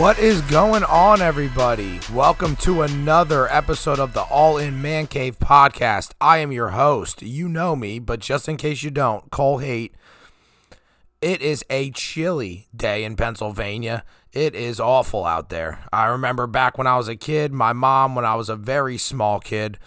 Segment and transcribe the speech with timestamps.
[0.00, 2.00] What is going on, everybody?
[2.10, 6.12] Welcome to another episode of the All In Man Cave podcast.
[6.18, 7.20] I am your host.
[7.20, 9.94] You know me, but just in case you don't, Cole Hate.
[11.20, 14.02] It is a chilly day in Pennsylvania.
[14.32, 15.80] It is awful out there.
[15.92, 18.96] I remember back when I was a kid, my mom, when I was a very
[18.96, 19.78] small kid,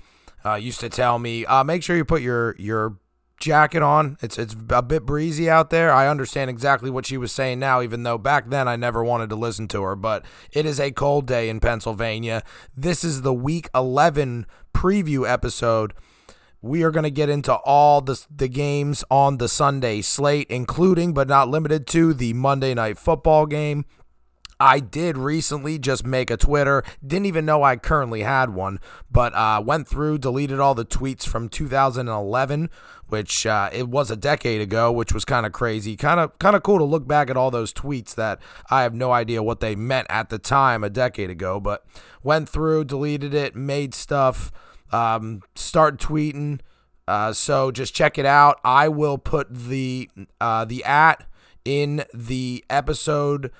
[0.45, 2.97] uh, used to tell me, uh, "Make sure you put your your
[3.43, 4.17] jacket on.
[4.21, 5.91] It's it's a bit breezy out there.
[5.91, 9.29] I understand exactly what she was saying now, even though back then I never wanted
[9.29, 9.95] to listen to her.
[9.95, 12.43] But it is a cold day in Pennsylvania.
[12.75, 15.93] This is the Week 11 preview episode.
[16.61, 21.13] We are going to get into all the, the games on the Sunday slate, including
[21.13, 23.83] but not limited to the Monday Night Football game,
[24.63, 26.85] I did recently just make a Twitter.
[27.05, 28.79] Didn't even know I currently had one,
[29.11, 32.69] but uh, went through, deleted all the tweets from 2011,
[33.09, 35.97] which uh, it was a decade ago, which was kind of crazy.
[35.97, 38.39] Kind of kind of cool to look back at all those tweets that
[38.71, 41.85] I have no idea what they meant at the time a decade ago, but
[42.23, 44.49] went through, deleted it, made stuff,
[44.93, 46.61] um, start tweeting.
[47.05, 48.61] Uh, so just check it out.
[48.63, 51.25] I will put the uh, the at
[51.65, 53.51] in the episode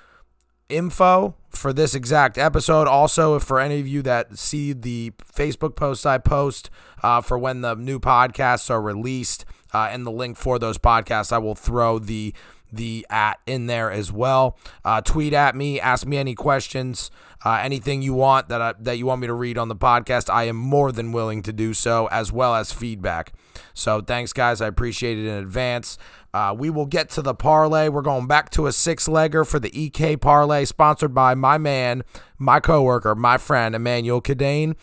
[0.68, 2.88] info for this exact episode.
[2.88, 6.70] Also, if for any of you that see the Facebook posts I post
[7.02, 11.32] uh, for when the new podcasts are released uh, and the link for those podcasts,
[11.32, 12.34] I will throw the
[12.72, 14.58] the at in there as well.
[14.84, 17.10] Uh, tweet at me, ask me any questions,
[17.44, 20.28] uh, anything you want that I, that you want me to read on the podcast.
[20.28, 23.32] I am more than willing to do so, as well as feedback.
[23.72, 24.60] So thanks, guys.
[24.60, 25.98] I appreciate it in advance.
[26.32, 27.88] Uh, we will get to the parlay.
[27.88, 32.02] We're going back to a six legger for the EK parlay, sponsored by my man,
[32.38, 34.74] my coworker, my friend Emmanuel Cadane.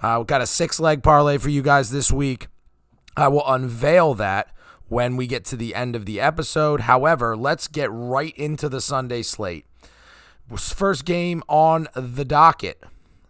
[0.00, 2.48] Uh, we've got a six leg parlay for you guys this week.
[3.16, 4.54] I will unveil that
[4.88, 6.82] when we get to the end of the episode.
[6.82, 9.66] However, let's get right into the Sunday slate.
[10.56, 12.82] First game on the docket.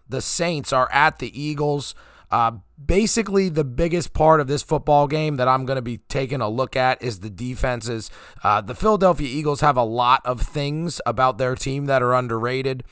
[0.09, 1.95] The Saints are at the Eagles.
[2.32, 2.53] Uh,
[2.84, 6.48] basically, the biggest part of this football game that I'm going to be taking a
[6.48, 8.10] look at is the defenses.
[8.43, 12.84] Uh, the Philadelphia Eagles have a lot of things about their team that are underrated.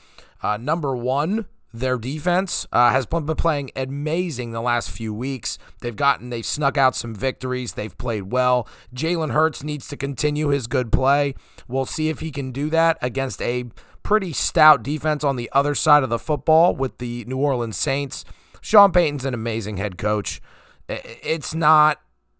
[0.43, 5.57] Uh, number one, their defense uh, has been playing amazing the last few weeks.
[5.79, 7.73] They've gotten, they've snuck out some victories.
[7.73, 8.67] They've played well.
[8.93, 11.33] Jalen Hurts needs to continue his good play.
[11.67, 13.65] We'll see if he can do that against a
[14.03, 18.23] pretty stout defense on the other side of the football with the New Orleans Saints.
[18.61, 20.41] Sean Payton's an amazing head coach.
[20.87, 21.99] It's not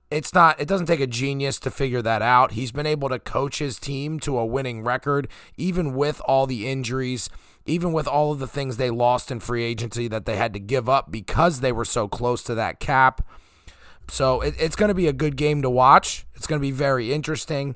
[0.09, 2.51] it's not it doesn't take a genius to figure that out.
[2.51, 5.27] He's been able to coach his team to a winning record
[5.57, 7.29] even with all the injuries,
[7.65, 10.59] even with all of the things they lost in free agency that they had to
[10.59, 13.25] give up because they were so close to that cap.
[14.09, 16.25] So it, it's going to be a good game to watch.
[16.35, 17.75] It's going to be very interesting.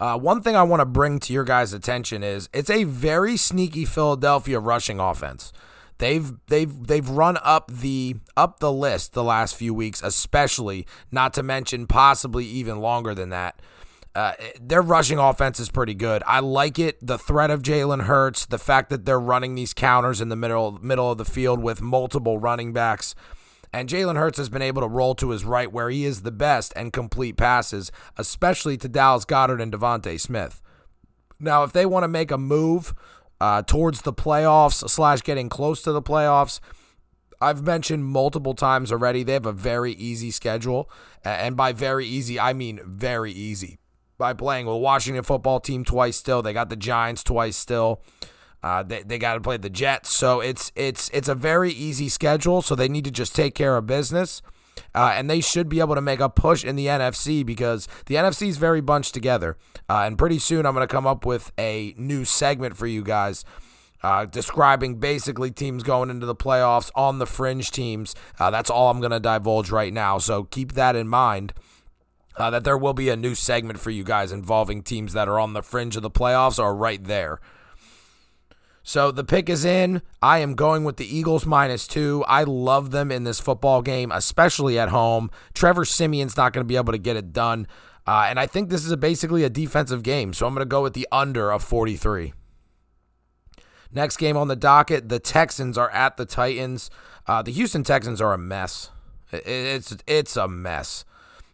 [0.00, 3.36] Uh, one thing I want to bring to your guys' attention is it's a very
[3.36, 5.52] sneaky Philadelphia rushing offense.
[5.98, 11.34] They've they've they've run up the up the list the last few weeks, especially not
[11.34, 13.60] to mention possibly even longer than that.
[14.14, 16.22] Uh, their rushing offense is pretty good.
[16.26, 16.98] I like it.
[17.04, 20.78] The threat of Jalen Hurts, the fact that they're running these counters in the middle
[20.82, 23.14] middle of the field with multiple running backs.
[23.72, 26.32] And Jalen Hurts has been able to roll to his right where he is the
[26.32, 30.62] best and complete passes, especially to Dallas Goedert and DeVonta Smith.
[31.38, 32.94] Now, if they want to make a move
[33.40, 36.60] uh, towards the playoffs slash getting close to the playoffs.
[37.40, 40.90] I've mentioned multiple times already they have a very easy schedule,
[41.24, 43.78] and by very easy I mean very easy.
[44.18, 48.02] By playing with Washington football team twice still, they got the Giants twice still.
[48.60, 52.08] Uh, they they got to play the Jets, so it's it's it's a very easy
[52.08, 52.60] schedule.
[52.60, 54.42] So they need to just take care of business.
[54.94, 58.16] Uh, and they should be able to make a push in the NFC because the
[58.16, 59.56] NFC is very bunched together.
[59.88, 63.02] Uh, and pretty soon, I'm going to come up with a new segment for you
[63.02, 63.44] guys.
[64.00, 68.14] Uh, describing basically teams going into the playoffs on the fringe teams.
[68.38, 70.18] Uh, that's all I'm going to divulge right now.
[70.18, 71.52] So keep that in mind.
[72.36, 75.40] Uh, that there will be a new segment for you guys involving teams that are
[75.40, 77.40] on the fringe of the playoffs or right there.
[78.88, 80.00] So the pick is in.
[80.22, 82.24] I am going with the Eagles minus two.
[82.26, 85.30] I love them in this football game, especially at home.
[85.52, 87.66] Trevor Siemian's not going to be able to get it done.
[88.06, 90.32] Uh, and I think this is a basically a defensive game.
[90.32, 92.32] So I'm going to go with the under of 43.
[93.92, 96.88] Next game on the docket, the Texans are at the Titans.
[97.26, 98.90] Uh, the Houston Texans are a mess.
[99.30, 101.04] It's it's a mess.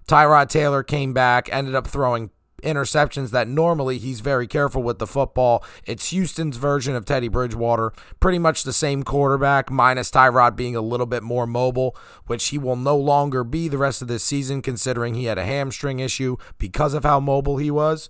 [0.06, 2.30] Tyrod Taylor came back, ended up throwing
[2.64, 5.64] interceptions that normally he's very careful with the football.
[5.86, 10.80] It's Houston's version of Teddy Bridgewater, pretty much the same quarterback, minus Tyrod being a
[10.80, 11.96] little bit more mobile,
[12.26, 15.44] which he will no longer be the rest of this season, considering he had a
[15.44, 18.08] hamstring issue because of how mobile he was.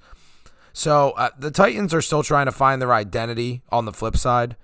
[0.72, 4.56] So uh, the Titans are still trying to find their identity on the flip side.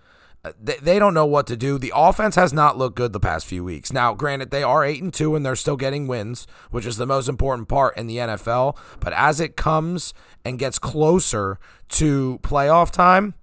[0.59, 1.77] They, they don't know what to do.
[1.79, 3.93] The offense has not looked good the past few weeks.
[3.93, 7.07] Now, granted, they are 8 and 2 and they're still getting wins, which is the
[7.07, 8.77] most important part in the NFL.
[9.01, 10.15] But as it comes
[10.45, 11.59] and gets closer
[11.91, 13.35] to playoff time,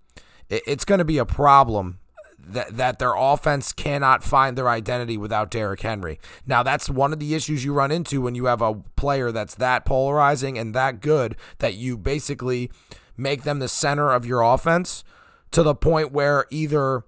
[0.50, 2.00] it, it's going to be a problem
[2.40, 6.20] that, that their offense cannot find their identity without Derrick Henry.
[6.48, 9.56] Now, that's one of the issues you run into when you have a player that's
[9.56, 12.72] that polarizing and that good that you basically
[13.16, 15.04] make them the center of your offense
[15.52, 17.04] to the point where either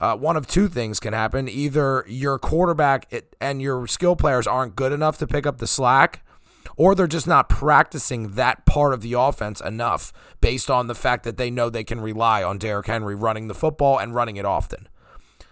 [0.00, 1.48] uh, one of two things can happen.
[1.48, 6.24] Either your quarterback and your skill players aren't good enough to pick up the slack,
[6.76, 11.22] or they're just not practicing that part of the offense enough based on the fact
[11.22, 14.44] that they know they can rely on Derrick Henry running the football and running it
[14.44, 14.88] often.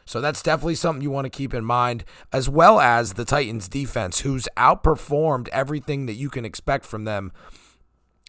[0.05, 3.69] So that's definitely something you want to keep in mind, as well as the Titans
[3.69, 7.31] defense, who's outperformed everything that you can expect from them.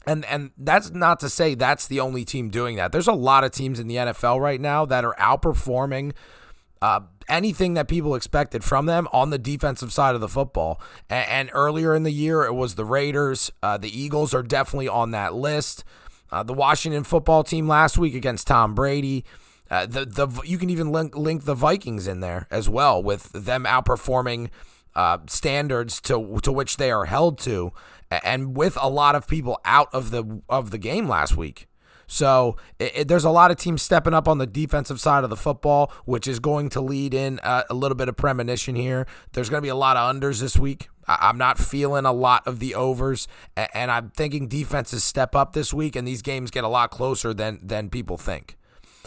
[0.08, 2.92] And and that's not to say that's the only team doing that.
[2.92, 6.14] There's a lot of teams in the NFL right now that are outperforming
[6.82, 10.82] uh, anything that people expected from them on the defensive side of the football.
[11.10, 13.52] And, and earlier in the year, it was the Raiders.
[13.62, 15.84] Uh, the Eagles are definitely on that list.
[16.32, 19.24] Uh, the Washington football team last week against Tom Brady.
[19.70, 23.32] Uh, the the you can even link link the Vikings in there as well with
[23.32, 24.50] them outperforming
[24.96, 27.72] uh, standards to to which they are held to,
[28.24, 31.68] and with a lot of people out of the of the game last week.
[32.08, 35.30] So it, it, there's a lot of teams stepping up on the defensive side of
[35.30, 39.08] the football, which is going to lead in a little bit of premonition here.
[39.32, 40.90] There's going to be a lot of unders this week.
[41.08, 45.38] I, am not feeling a lot of the overs, and, and I'm thinking defenses step
[45.38, 48.58] up this week, and these games get a lot closer than than people think.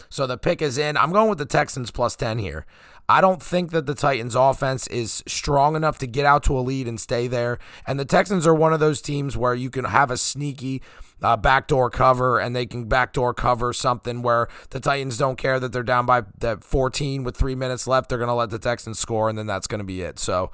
[0.09, 0.97] So the pick is in.
[0.97, 2.65] I'm going with the Texans plus 10 here.
[3.07, 6.61] I don't think that the Titans offense is strong enough to get out to a
[6.61, 7.59] lead and stay there.
[7.85, 10.81] And the Texans are one of those teams where you can have a sneaky
[11.21, 15.71] uh, backdoor cover and they can backdoor cover something where the Titans don't care that
[15.71, 18.09] they're down by that 14 with three minutes left.
[18.09, 20.17] They're going to let the Texans score and then that's going to be it.
[20.17, 20.51] So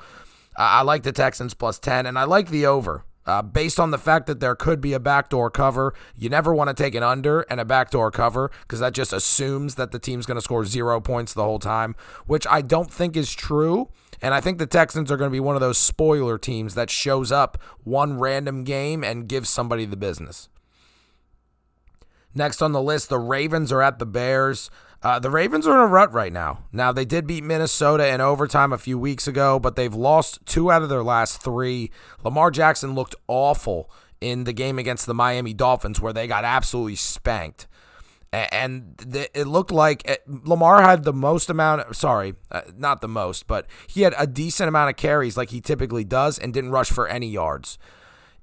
[0.58, 3.06] I like the Texans plus 10 and I like the over.
[3.26, 6.70] Uh, based on the fact that there could be a backdoor cover, you never want
[6.70, 10.26] to take an under and a backdoor cover because that just assumes that the team's
[10.26, 11.96] going to score zero points the whole time,
[12.26, 13.90] which I don't think is true.
[14.24, 16.90] And I think the Texans are going to be one of those spoiler teams that
[16.90, 20.50] shows up one random game and gives somebody the business.
[22.34, 24.70] Next on the list, the Ravens are at the Bears.
[25.04, 26.60] Uh, the Ravens are in a rut right now.
[26.72, 30.72] Now, they did beat Minnesota in overtime a few weeks ago, but they've lost two
[30.72, 31.90] out of their last three.
[32.24, 33.90] Lamar Jackson looked awful
[34.20, 37.68] in the game against the Miami Dolphins, where they got absolutely spanked.
[38.32, 38.96] And
[39.34, 43.66] it looked like eh, Lamar had the most amount, sorry, uh, not the most, but
[43.88, 47.10] he had a decent amount of carries like he typically does and didn't rush for
[47.10, 47.78] any yards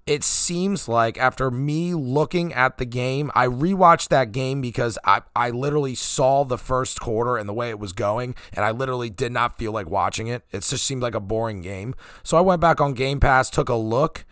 [0.09, 5.21] it seems like after me looking at the game, I rewatched that game because I,
[5.37, 9.11] I literally saw the first quarter and the way it was going, and I literally
[9.11, 10.45] did not feel like watching it.
[10.51, 11.95] It just seemed like a boring game.
[12.23, 14.25] So I went back on Game Pass, took a look.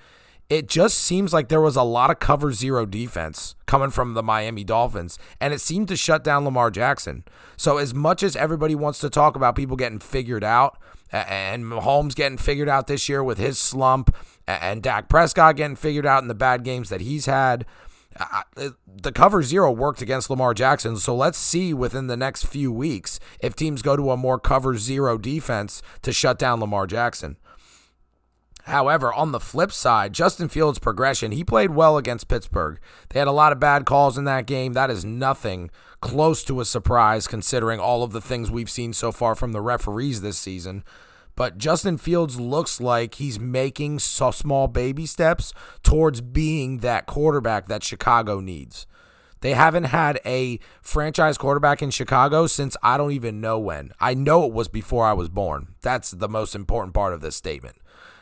[0.48, 4.22] It just seems like there was a lot of cover zero defense coming from the
[4.22, 7.22] Miami Dolphins, and it seemed to shut down Lamar Jackson.
[7.58, 10.78] So, as much as everybody wants to talk about people getting figured out,
[11.12, 14.14] and Mahomes getting figured out this year with his slump,
[14.46, 17.66] and Dak Prescott getting figured out in the bad games that he's had.
[18.86, 23.20] the cover zero worked against Lamar Jackson, so let's see within the next few weeks
[23.40, 27.36] if teams go to a more cover zero defense to shut down Lamar Jackson.
[28.66, 32.80] However, on the flip side, Justin Fields' progression, he played well against Pittsburgh.
[33.10, 34.72] They had a lot of bad calls in that game.
[34.72, 39.12] That is nothing close to a surprise considering all of the things we've seen so
[39.12, 40.82] far from the referees this season.
[41.36, 45.52] But Justin Fields looks like he's making so small baby steps
[45.82, 48.86] towards being that quarterback that Chicago needs.
[49.40, 53.92] They haven't had a franchise quarterback in Chicago since I don't even know when.
[54.00, 55.74] I know it was before I was born.
[55.82, 57.76] That's the most important part of this statement.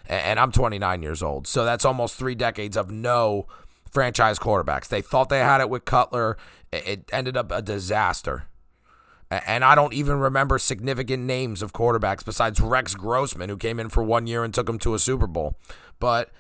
[0.06, 1.46] And I'm 29 years old.
[1.46, 3.46] So that's almost three decades of no
[3.90, 4.88] franchise quarterbacks.
[4.88, 6.36] They thought they had it with Cutler,
[6.72, 8.44] it ended up a disaster.
[9.46, 13.88] And I don't even remember significant names of quarterbacks besides Rex Grossman, who came in
[13.88, 15.56] for one year and took him to a Super Bowl.
[15.98, 16.30] But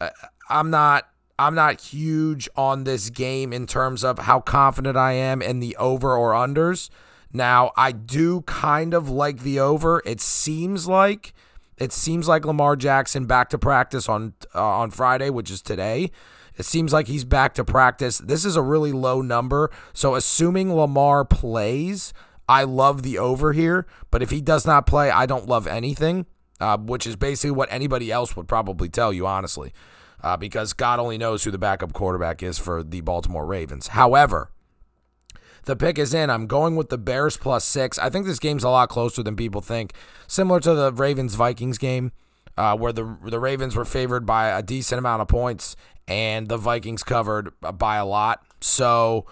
[0.00, 0.10] uh,
[0.48, 1.08] I'm not.
[1.36, 5.74] I'm not huge on this game in terms of how confident I am in the
[5.78, 6.90] over or unders.
[7.32, 10.00] Now, I do kind of like the over.
[10.06, 11.34] It seems like
[11.76, 16.10] it seems like Lamar Jackson back to practice on uh, on Friday, which is today.
[16.56, 18.18] It seems like he's back to practice.
[18.18, 19.70] This is a really low number.
[19.92, 22.14] So assuming Lamar plays,
[22.48, 26.26] I love the over here, but if he does not play, I don't love anything,
[26.60, 29.72] uh, which is basically what anybody else would probably tell you, honestly.
[30.24, 33.88] uh, because God only knows who the backup quarterback is for the Baltimore Ravens.
[33.88, 34.50] However,
[35.66, 36.30] the pick is in.
[36.30, 37.98] I'm going with the Bears plus six.
[37.98, 39.92] I think this game's a lot closer than people think.
[40.26, 42.10] Similar to the Ravens Vikings game,
[42.56, 45.76] uh, where the the Ravens were favored by a decent amount of points
[46.08, 48.42] and the Vikings covered by a lot.
[48.62, 49.26] So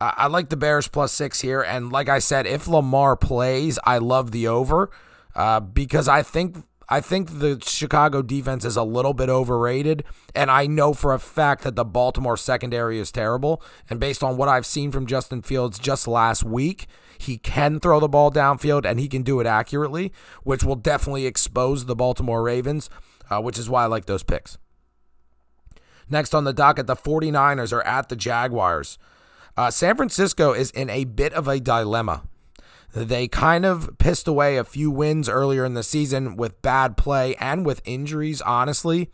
[0.00, 1.62] I like the Bears plus six here.
[1.62, 4.90] And like I said, if Lamar plays, I love the over
[5.34, 10.04] uh, because I think I think the Chicago defense is a little bit overrated,
[10.36, 13.60] and I know for a fact that the Baltimore secondary is terrible.
[13.90, 16.86] And based on what I've seen from Justin Fields just last week,
[17.18, 20.12] he can throw the ball downfield and he can do it accurately,
[20.44, 22.88] which will definitely expose the Baltimore Ravens,
[23.30, 24.56] uh, which is why I like those picks.
[26.08, 28.96] Next on the docket, the 49ers are at the Jaguars.
[29.56, 32.24] Uh, San Francisco is in a bit of a dilemma.
[32.94, 37.34] They kind of pissed away a few wins earlier in the season with bad play
[37.36, 39.10] and with injuries, honestly.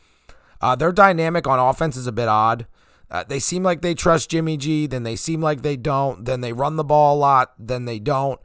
[0.60, 2.66] Uh, their dynamic on offense is a bit odd.
[3.10, 6.40] Uh, they seem like they trust Jimmy G, then they seem like they don't, then
[6.40, 8.40] they run the ball a lot, then they don't.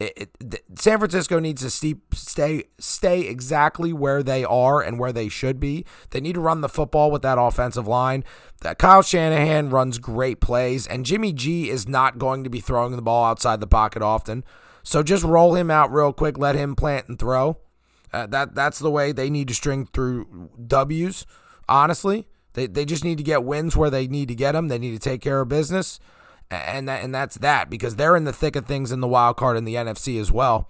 [0.00, 5.12] It, it, San Francisco needs to steep, stay stay exactly where they are and where
[5.12, 5.84] they should be.
[6.10, 8.24] They need to run the football with that offensive line.
[8.62, 12.96] That Kyle Shanahan runs great plays, and Jimmy G is not going to be throwing
[12.96, 14.42] the ball outside the pocket often.
[14.82, 17.58] So just roll him out real quick, let him plant and throw.
[18.12, 21.26] Uh, that that's the way they need to string through W's.
[21.68, 24.68] Honestly, they they just need to get wins where they need to get them.
[24.68, 26.00] They need to take care of business,
[26.50, 29.36] and that and that's that because they're in the thick of things in the wild
[29.36, 30.68] card in the NFC as well,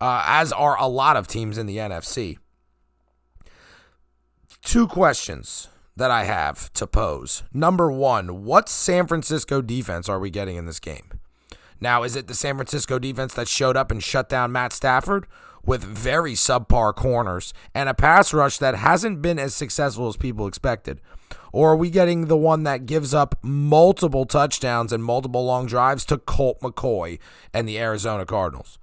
[0.00, 2.38] uh, as are a lot of teams in the NFC.
[4.62, 7.42] Two questions that I have to pose.
[7.52, 11.20] Number one, what San Francisco defense are we getting in this game?
[11.80, 15.26] Now, is it the San Francisco defense that showed up and shut down Matt Stafford
[15.64, 20.46] with very subpar corners and a pass rush that hasn't been as successful as people
[20.46, 21.00] expected?
[21.52, 26.04] Or are we getting the one that gives up multiple touchdowns and multiple long drives
[26.06, 27.18] to Colt McCoy
[27.52, 28.78] and the Arizona Cardinals?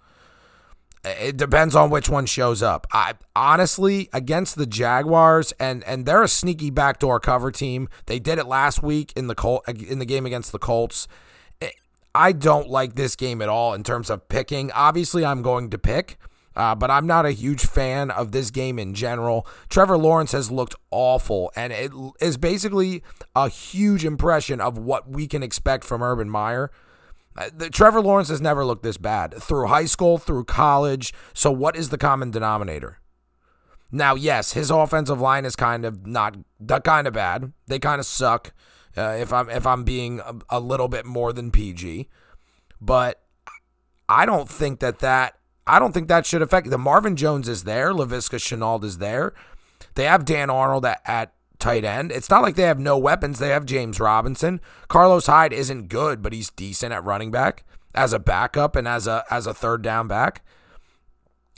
[1.04, 2.86] It depends on which one shows up.
[2.92, 7.88] I honestly against the Jaguars and and they're a sneaky backdoor cover team.
[8.06, 11.08] They did it last week in the Col- in the game against the Colts.
[12.14, 14.72] I don't like this game at all in terms of picking.
[14.72, 16.18] Obviously, I'm going to pick,
[16.60, 19.48] uh, but I'm not a huge fan of this game in general.
[19.70, 21.90] Trevor Lawrence has looked awful, and it
[22.20, 23.02] is basically
[23.34, 26.70] a huge impression of what we can expect from Urban Meyer.
[27.38, 31.14] Uh, the, Trevor Lawrence has never looked this bad through high school, through college.
[31.34, 33.00] So, what is the common denominator?
[33.90, 37.54] Now, yes, his offensive line is kind of not that kind of bad.
[37.68, 38.52] They kind of suck.
[38.98, 42.10] Uh, if I'm if I'm being a, a little bit more than PG,
[42.82, 43.24] but
[44.10, 45.39] I don't think that that
[45.70, 49.34] I don't think that should affect the Marvin Jones is there, Laviska Shenault is there.
[49.96, 52.12] They have Dan Arnold at, at tight end.
[52.12, 53.38] It's not like they have no weapons.
[53.38, 54.62] They have James Robinson.
[54.88, 59.08] Carlos Hyde isn't good, but he's decent at running back as a backup and as
[59.08, 60.44] a as a third down back.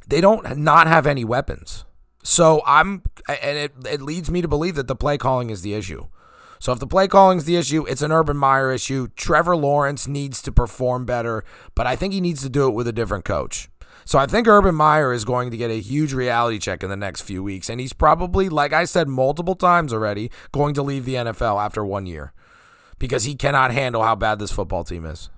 [0.08, 1.86] They don't not have any weapons.
[2.24, 5.74] So I'm and it, it leads me to believe that the play calling is the
[5.74, 6.08] issue.
[6.60, 9.08] So if the play calling is the issue, it's an Urban Meyer issue.
[9.15, 12.88] Trevor Lawrence needs to perform better, but I think he needs to do it with
[12.88, 13.71] a different coach.
[14.05, 16.98] So I think Urban Meyer is going to get a huge reality check in the
[16.98, 21.05] next few weeks, and he's probably, like I said multiple times already, going to leave
[21.05, 22.34] the NFL after one year
[23.00, 25.29] because he cannot handle how bad this football team is.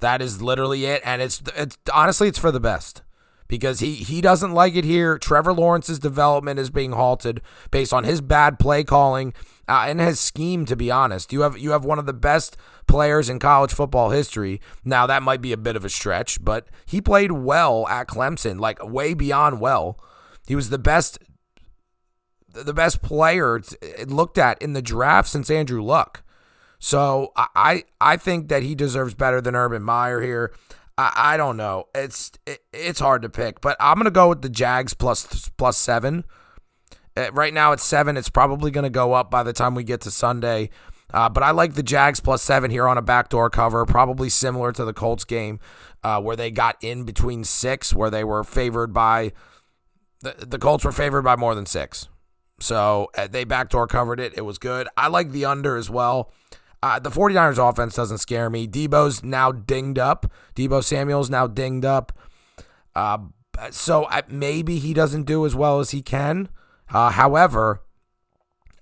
[0.00, 3.02] That is literally it, and it's it's honestly it's for the best
[3.48, 5.18] because he he doesn't like it here.
[5.18, 9.32] Trevor Lawrence's development is being halted based on his bad play calling
[9.66, 10.66] uh, and his scheme.
[10.66, 12.56] To be honest, you have you have one of the best
[12.88, 14.60] players in college football history.
[14.84, 18.58] Now that might be a bit of a stretch, but he played well at Clemson,
[18.58, 19.98] like way beyond well.
[20.46, 21.18] He was the best
[22.52, 23.60] the best player
[24.06, 26.22] looked at in the draft since Andrew Luck.
[26.78, 30.52] So I I think that he deserves better than Urban Meyer here.
[30.96, 31.88] I, I don't know.
[31.94, 35.76] It's it, it's hard to pick, but I'm gonna go with the Jags plus plus
[35.76, 36.24] seven.
[37.16, 38.16] Uh, right now it's seven.
[38.16, 40.70] It's probably gonna go up by the time we get to Sunday.
[41.12, 44.72] Uh, but I like the Jags plus seven here on a backdoor cover, probably similar
[44.72, 45.58] to the Colts game
[46.02, 49.32] uh, where they got in between six, where they were favored by
[50.20, 52.08] the, the Colts were favored by more than six.
[52.60, 54.34] So uh, they backdoor covered it.
[54.36, 54.88] It was good.
[54.96, 56.32] I like the under as well.
[56.82, 58.66] Uh, the 49ers offense doesn't scare me.
[58.68, 60.30] Deebo's now dinged up.
[60.54, 62.12] Deebo Samuel's now dinged up.
[62.94, 63.18] Uh,
[63.70, 66.48] so I, maybe he doesn't do as well as he can.
[66.90, 67.82] Uh, however,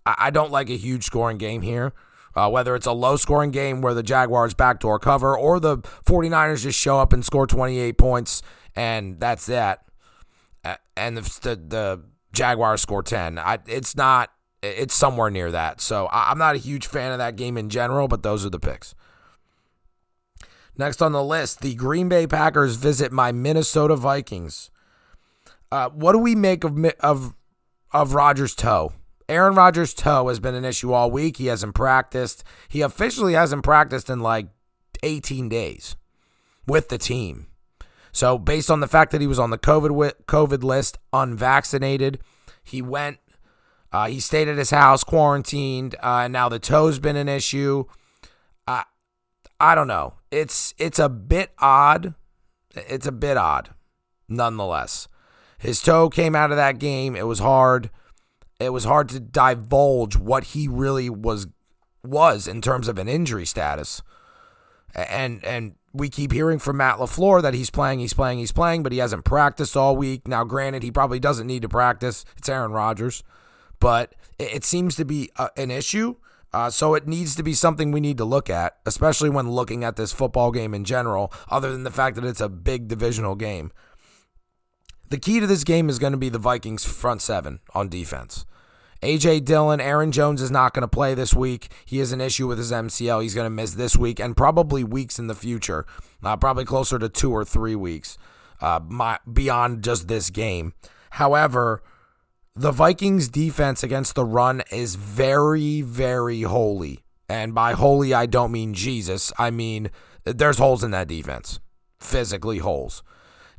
[0.05, 1.93] I, I, don't like a huge scoring game here.
[2.37, 6.63] Uh, whether it's a low scoring game where the Jaguars backdoor cover or the 49ers
[6.63, 8.43] just show up and score 28 points
[8.77, 9.85] and that's that.
[10.97, 12.03] and the, the, the
[12.33, 13.39] Jaguars score 10.
[13.39, 14.31] I, it's not
[14.63, 15.81] it's somewhere near that.
[15.81, 18.59] So I'm not a huge fan of that game in general, but those are the
[18.59, 18.95] picks.
[20.79, 24.71] Next on the list, the Green Bay Packers visit my Minnesota Vikings.
[25.73, 27.35] Uh, what do we make of of
[27.93, 28.93] of Rodgers' toe?
[29.29, 31.39] Aaron Rodgers' toe has been an issue all week.
[31.39, 32.45] He hasn't practiced.
[32.69, 34.49] He officially hasn't practiced in like
[35.03, 35.97] 18 days
[36.67, 37.49] with the team.
[38.13, 42.21] So, based on the fact that he was on the COVID COVID list, unvaccinated,
[42.63, 43.19] he went.
[43.93, 47.85] Uh, he stayed at his house, quarantined, uh, and now the toe's been an issue.
[48.67, 48.85] I,
[49.61, 50.15] I don't know.
[50.31, 52.15] It's it's a bit odd.
[52.75, 53.71] It's a bit odd,
[54.29, 55.09] nonetheless.
[55.59, 57.17] His toe came out of that game.
[57.17, 57.91] It was hard.
[58.59, 61.49] It was hard to divulge what he really was
[62.03, 64.03] was in terms of an injury status.
[64.95, 68.83] And and we keep hearing from Matt LaFleur that he's playing, he's playing, he's playing,
[68.83, 70.29] but he hasn't practiced all week.
[70.29, 72.25] Now, granted, he probably doesn't need to practice.
[72.37, 73.23] It's Aaron Rodgers,
[73.81, 76.17] but it, it seems to be a, an issue.
[76.53, 79.85] Uh, so it needs to be something we need to look at, especially when looking
[79.85, 83.35] at this football game in general, other than the fact that it's a big divisional
[83.35, 83.73] game.
[85.09, 88.45] The key to this game is going to be the Vikings' front seven on defense.
[89.03, 91.71] AJ Dillon, Aaron Jones is not going to play this week.
[91.85, 93.23] He has an issue with his MCL.
[93.23, 95.87] He's going to miss this week and probably weeks in the future,
[96.25, 98.19] uh, probably closer to two or three weeks
[98.61, 100.73] uh, my, beyond just this game.
[101.11, 101.83] However,
[102.55, 107.05] the Vikings' defense against the run is very, very holy.
[107.29, 109.33] And by holy, I don't mean Jesus.
[109.39, 109.91] I mean,
[110.25, 111.61] there's holes in that defense,
[112.01, 113.03] physically holes.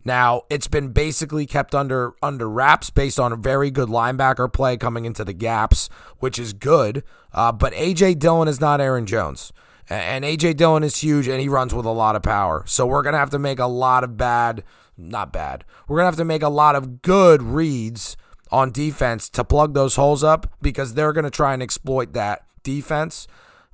[0.06, 4.78] Now, it's been basically kept under under wraps based on a very good linebacker play
[4.78, 5.90] coming into the gaps,
[6.20, 7.04] which is good.
[7.34, 9.52] Uh, but AJ Dillon is not Aaron Jones.
[9.90, 12.64] And AJ Dillon is huge and he runs with a lot of power.
[12.68, 14.64] So we're going to have to make a lot of bad,
[14.98, 18.18] not bad, we're going to have to make a lot of good reads
[18.52, 22.46] on defense to plug those holes up because they're going to try and exploit that
[22.64, 23.28] defense.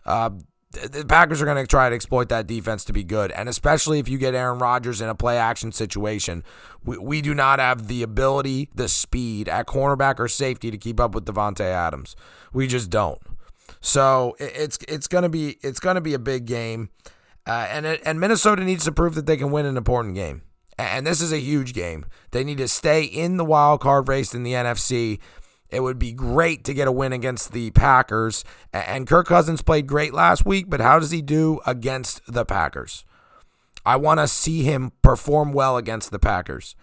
[0.05, 0.31] Uh,
[0.73, 3.31] the Packers are going to try to exploit that defense to be good.
[3.31, 6.43] And especially if you get Aaron Rodgers in a play action situation,
[6.83, 10.99] we, we do not have the ability, the speed at cornerback or safety to keep
[10.99, 12.15] up with Davante Adams.
[12.51, 13.19] We just don't.
[13.81, 16.89] So it's it's gonna be it's gonna be a big game,
[17.45, 20.41] uh, and and Minnesota needs to prove that they can win an important game.
[20.77, 22.05] And this is a huge game.
[22.31, 25.19] They need to stay in the wild card race in the NFC
[25.73, 28.45] it would be great to get a win against the Packers.
[28.71, 33.05] And Kirk Cousins played great last week, but how does he do against the Packers?
[33.86, 36.75] I want to see him perform well against the Packers.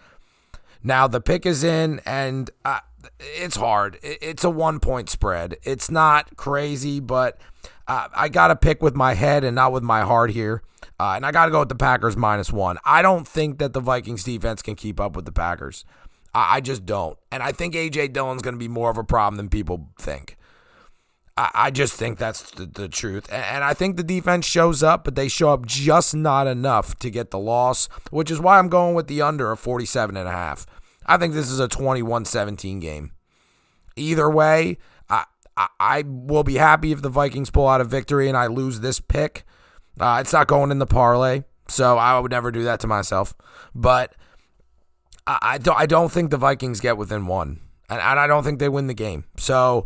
[0.83, 2.79] Now, the pick is in, and uh,
[3.19, 3.97] it's hard.
[4.03, 5.55] It's a one point spread.
[5.63, 7.39] It's not crazy, but
[7.87, 10.63] uh, I got to pick with my head and not with my heart here.
[10.99, 12.77] Uh, and I got to go with the Packers minus one.
[12.85, 15.85] I don't think that the Vikings defense can keep up with the Packers.
[16.33, 17.17] I, just don't.
[17.31, 20.37] And I think AJ Dillon's going to be more of a problem than people think.
[21.37, 23.31] I, just think that's the, the truth.
[23.31, 27.09] And, I think the defense shows up, but they show up just not enough to
[27.09, 30.31] get the loss, which is why I'm going with the under of 47 and a
[30.31, 30.65] half.
[31.05, 33.11] I think this is a 21-17 game.
[33.95, 34.77] Either way,
[35.09, 35.25] I,
[35.57, 38.81] I, I will be happy if the Vikings pull out a victory and I lose
[38.81, 39.43] this pick.
[39.99, 43.33] Uh, it's not going in the parlay, so I would never do that to myself.
[43.73, 44.15] But
[45.27, 48.59] I, don't I don't think the Vikings get within one, and, and I don't think
[48.59, 49.25] they win the game.
[49.37, 49.85] So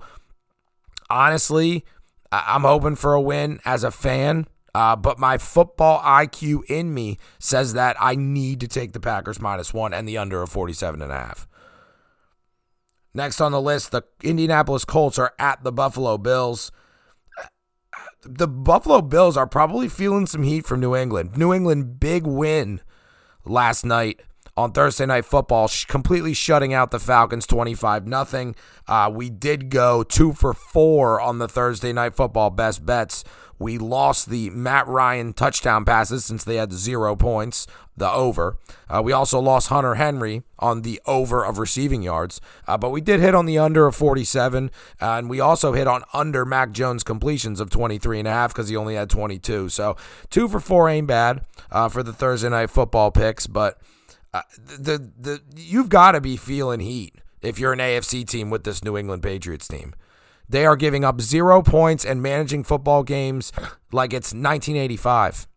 [1.10, 1.86] honestly,
[2.32, 4.48] I'm hoping for a win as a fan.
[4.74, 9.40] Uh, but my football IQ in me says that I need to take the Packers
[9.40, 11.48] minus one and the under of 47 and a half.
[13.14, 16.74] Next on the list, the Indianapolis Colts are at the Buffalo Bills.
[18.24, 21.38] The Buffalo Bills are probably feeling some heat from New England.
[21.38, 22.82] New England big win
[23.46, 24.20] last night
[24.58, 28.56] on Thursday Night Football, completely shutting out the Falcons 25 nothing.
[28.88, 33.24] Uh, we did go two for four on the Thursday Night Football best bets.
[33.58, 38.58] We lost the Matt Ryan touchdown passes since they had zero points, the over.
[38.90, 43.00] Uh, we also lost Hunter Henry on the over of receiving yards, uh, but we
[43.00, 46.72] did hit on the under of 47, uh, and we also hit on under Mac
[46.72, 49.70] Jones completions of 23 and a half because he only had 22.
[49.70, 49.96] So
[50.30, 53.80] two for four ain't bad uh, for the Thursday night football picks, but
[54.36, 58.66] uh, the the you've got to be feeling heat if you're an AFC team with
[58.66, 59.96] this New England Patriots team.
[60.50, 63.54] They are giving up zero points and managing football games
[63.94, 65.48] like it's 1985.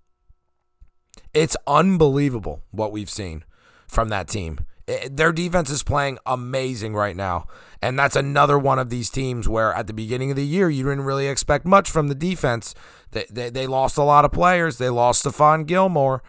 [1.35, 3.45] It's unbelievable what we've seen
[3.89, 4.61] from that team.
[4.87, 7.49] It, their defense is playing amazing right now.
[7.83, 10.85] And that's another one of these teams where at the beginning of the year, you
[10.85, 12.75] didn't really expect much from the defense.
[13.11, 14.79] They, they, they lost a lot of players.
[14.79, 16.23] They lost Stephon Gilmore.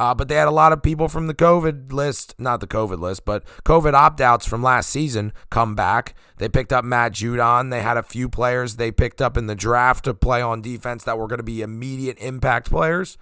[0.00, 2.98] Uh, but they had a lot of people from the COVID list, not the COVID
[2.98, 6.14] list, but COVID opt outs from last season come back.
[6.38, 7.70] They picked up Matt Judon.
[7.70, 11.04] They had a few players they picked up in the draft to play on defense
[11.04, 13.16] that were going to be immediate impact players,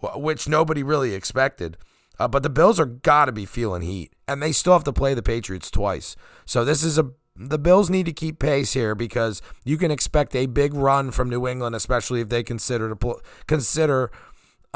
[0.00, 1.76] which nobody really expected.
[2.18, 4.92] Uh, but the Bills are got to be feeling heat, and they still have to
[4.92, 6.16] play the Patriots twice.
[6.44, 10.34] So this is a the Bills need to keep pace here because you can expect
[10.34, 14.10] a big run from New England, especially if they consider to pl- consider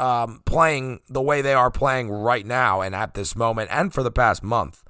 [0.01, 4.01] um, playing the way they are playing right now and at this moment, and for
[4.01, 4.83] the past month.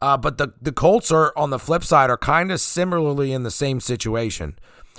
[0.00, 3.44] Uh, but the the Colts are on the flip side are kind of similarly in
[3.44, 4.58] the same situation.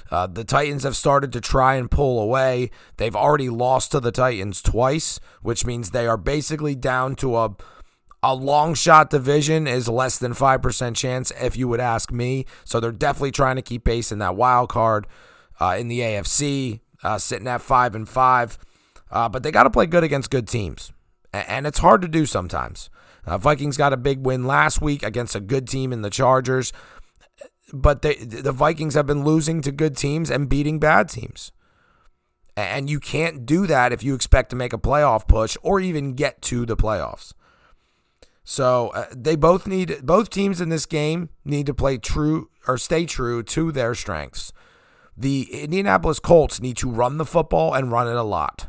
[0.10, 2.70] Uh, the Titans have started to try and pull away.
[2.98, 7.56] They've already lost to the Titans twice, which means they are basically down to a
[8.26, 12.46] a long shot division is less than 5% chance if you would ask me.
[12.64, 15.08] So they're definitely trying to keep pace in that wild card
[15.60, 18.58] uh, in the AFC, uh, sitting at 5 and 5.
[19.12, 20.92] Uh, but they got to play good against good teams.
[21.32, 22.90] And it's hard to do sometimes.
[23.26, 26.74] Uh, Vikings got a big win last week against a good team in the Chargers
[27.74, 31.52] but they, the Vikings have been losing to good teams and beating bad teams.
[32.56, 36.14] And you can't do that if you expect to make a playoff push or even
[36.14, 37.34] get to the playoffs.
[38.44, 42.78] So uh, they both need both teams in this game need to play true or
[42.78, 44.54] stay true to their strengths.
[45.16, 48.68] The Indianapolis Colts need to run the football and run it a lot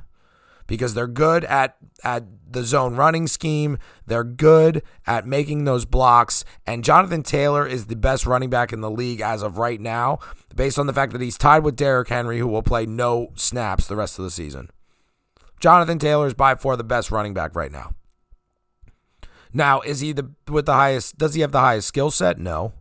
[0.66, 3.78] because they're good at at the zone running scheme.
[4.06, 6.44] They're good at making those blocks.
[6.66, 10.18] And Jonathan Taylor is the best running back in the league as of right now,
[10.54, 13.86] based on the fact that he's tied with Derrick Henry, who will play no snaps
[13.86, 14.70] the rest of the season.
[15.60, 17.94] Jonathan Taylor is by far the best running back right now.
[19.52, 21.16] Now, is he the with the highest?
[21.16, 22.38] Does he have the highest skill set?
[22.38, 22.72] No,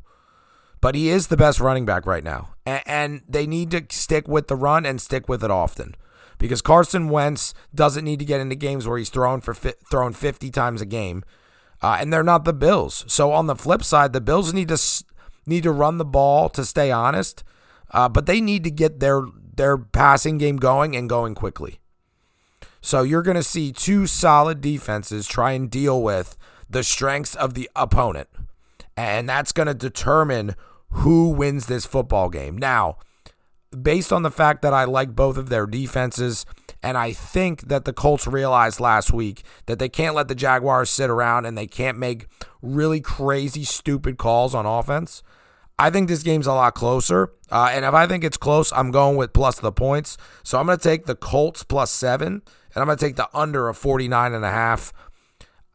[0.82, 4.48] but he is the best running back right now, and, they need to stick with
[4.48, 5.96] the run and stick with it often
[6.38, 10.14] because Carson Wentz doesn't need to get into games where he's throwing for fi- throwing
[10.14, 11.24] 50 times a game,
[11.82, 13.06] uh, and they're not the Bills.
[13.08, 14.78] So on the flip side, the Bills need to
[15.46, 17.44] need to run the ball to stay honest,
[17.92, 19.24] uh, but they need to get their
[19.56, 21.80] their passing game going and going quickly.
[22.82, 26.38] So you're going to see two solid defenses try and deal with
[26.70, 28.28] the strengths of the opponent,
[28.98, 30.56] and that's going to determine
[30.94, 32.58] who wins this football game.
[32.58, 32.98] Now
[33.82, 36.46] based on the fact that I like both of their defenses,
[36.82, 40.90] and I think that the Colts realized last week that they can't let the Jaguars
[40.90, 42.28] sit around and they can't make
[42.62, 45.24] really crazy, stupid calls on offense.
[45.80, 47.32] I think this game's a lot closer.
[47.50, 50.18] Uh, and if I think it's close, I'm going with plus the points.
[50.44, 52.42] So I'm going to take the Colts plus seven,
[52.74, 54.94] and I'm going to take the under of 49 and a half.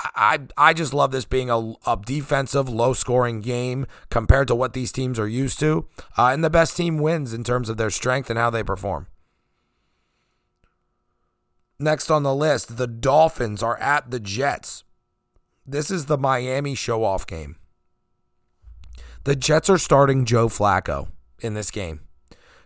[0.00, 4.72] I I just love this being a, a defensive, low scoring game compared to what
[4.72, 5.88] these teams are used to.
[6.16, 9.08] Uh, and the best team wins in terms of their strength and how they perform.
[11.80, 14.84] Next on the list, the Dolphins are at the Jets.
[15.66, 17.56] This is the Miami show off game.
[19.24, 21.08] The Jets are starting Joe Flacco
[21.40, 22.00] in this game.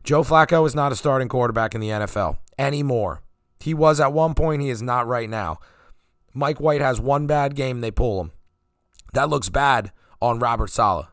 [0.05, 3.23] Joe Flacco is not a starting quarterback in the NFL anymore.
[3.61, 5.59] He was at one point, he is not right now.
[6.35, 8.33] Mike White has one bad game, they pull him.
[9.12, 11.09] That looks bad on Robert Saleh,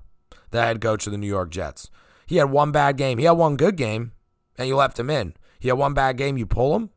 [0.51, 1.89] the head coach of the New York Jets.
[2.25, 3.17] He had one bad game.
[3.17, 4.11] He had one good game,
[4.57, 5.33] and you left him in.
[5.59, 6.91] He had one bad game, you pull him.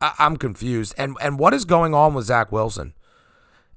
[0.00, 0.94] I- am confused.
[0.96, 2.94] And and what is going on with Zach Wilson?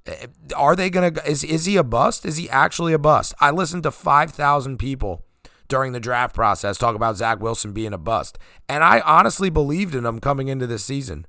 [0.06, 1.14] Eh, are they gonna?
[1.26, 2.26] Is is he a bust?
[2.26, 3.34] Is he actually a bust?
[3.40, 5.26] I listened to five thousand people
[5.68, 9.96] during the draft process talk about Zach Wilson being a bust, and I honestly believed
[9.96, 11.26] in him coming into this season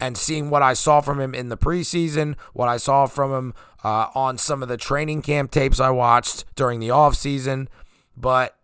[0.00, 3.54] and seeing what I saw from him in the preseason, what I saw from him
[3.84, 7.68] uh, on some of the training camp tapes I watched during the offseason.
[8.16, 8.56] But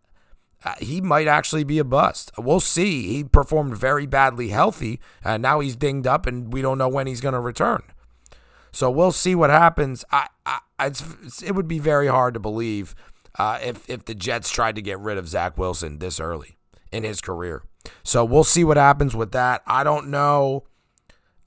[0.64, 2.33] uh, he might actually be a bust.
[2.38, 3.09] We'll see.
[3.09, 7.07] He performed very badly healthy, and now he's dinged up, and we don't know when
[7.07, 7.83] he's going to return.
[8.72, 10.05] So we'll see what happens.
[10.11, 10.59] I, I
[11.42, 12.94] it would be very hard to believe
[13.38, 16.59] uh, if if the Jets tried to get rid of Zach Wilson this early
[16.92, 17.62] in his career.
[18.03, 19.62] So we'll see what happens with that.
[19.66, 20.64] I don't know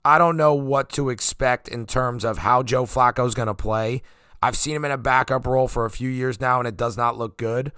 [0.04, 3.54] I don't know what to expect in terms of how Joe Flacco is going to
[3.54, 4.02] play.
[4.42, 6.96] I've seen him in a backup role for a few years now, and it does
[6.96, 7.74] not look good,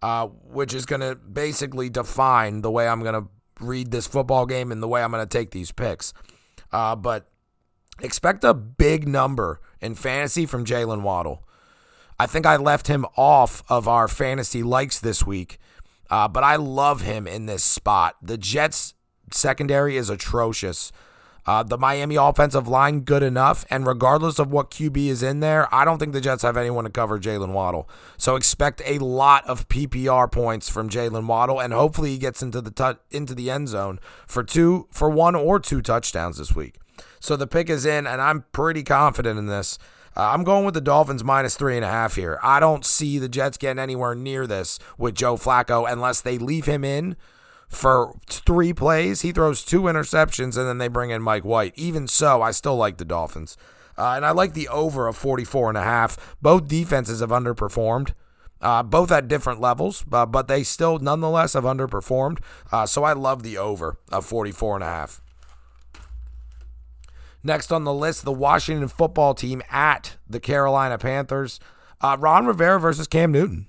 [0.00, 3.28] uh, which is going to basically define the way I'm going to
[3.60, 6.14] read this football game and the way I'm going to take these picks.
[6.72, 7.28] Uh, but
[8.00, 11.44] expect a big number in fantasy from Jaylen Waddle.
[12.18, 15.58] I think I left him off of our fantasy likes this week,
[16.10, 18.16] uh, but I love him in this spot.
[18.22, 18.94] The Jets
[19.32, 20.92] secondary is atrocious.
[21.46, 25.72] Uh, the Miami offensive line good enough, and regardless of what QB is in there,
[25.74, 27.88] I don't think the Jets have anyone to cover Jaylen Waddle.
[28.16, 32.60] So expect a lot of PPR points from Jaylen Waddle, and hopefully he gets into
[32.60, 36.76] the tu- into the end zone for two, for one or two touchdowns this week.
[37.18, 39.78] So the pick is in, and I'm pretty confident in this.
[40.16, 42.38] Uh, I'm going with the Dolphins minus three and a half here.
[42.42, 46.66] I don't see the Jets getting anywhere near this with Joe Flacco unless they leave
[46.66, 47.16] him in
[47.70, 49.22] for three plays.
[49.22, 51.72] He throws two interceptions and then they bring in Mike White.
[51.76, 53.56] Even so, I still like the Dolphins.
[53.96, 56.36] Uh, and I like the over of 44 and a half.
[56.42, 58.12] Both defenses have underperformed.
[58.60, 62.40] Uh, both at different levels, but they still nonetheless have underperformed.
[62.70, 65.22] Uh, so I love the over of 44 and a half.
[67.42, 71.58] Next on the list, the Washington football team at the Carolina Panthers.
[72.02, 73.66] Uh, Ron Rivera versus Cam Newton.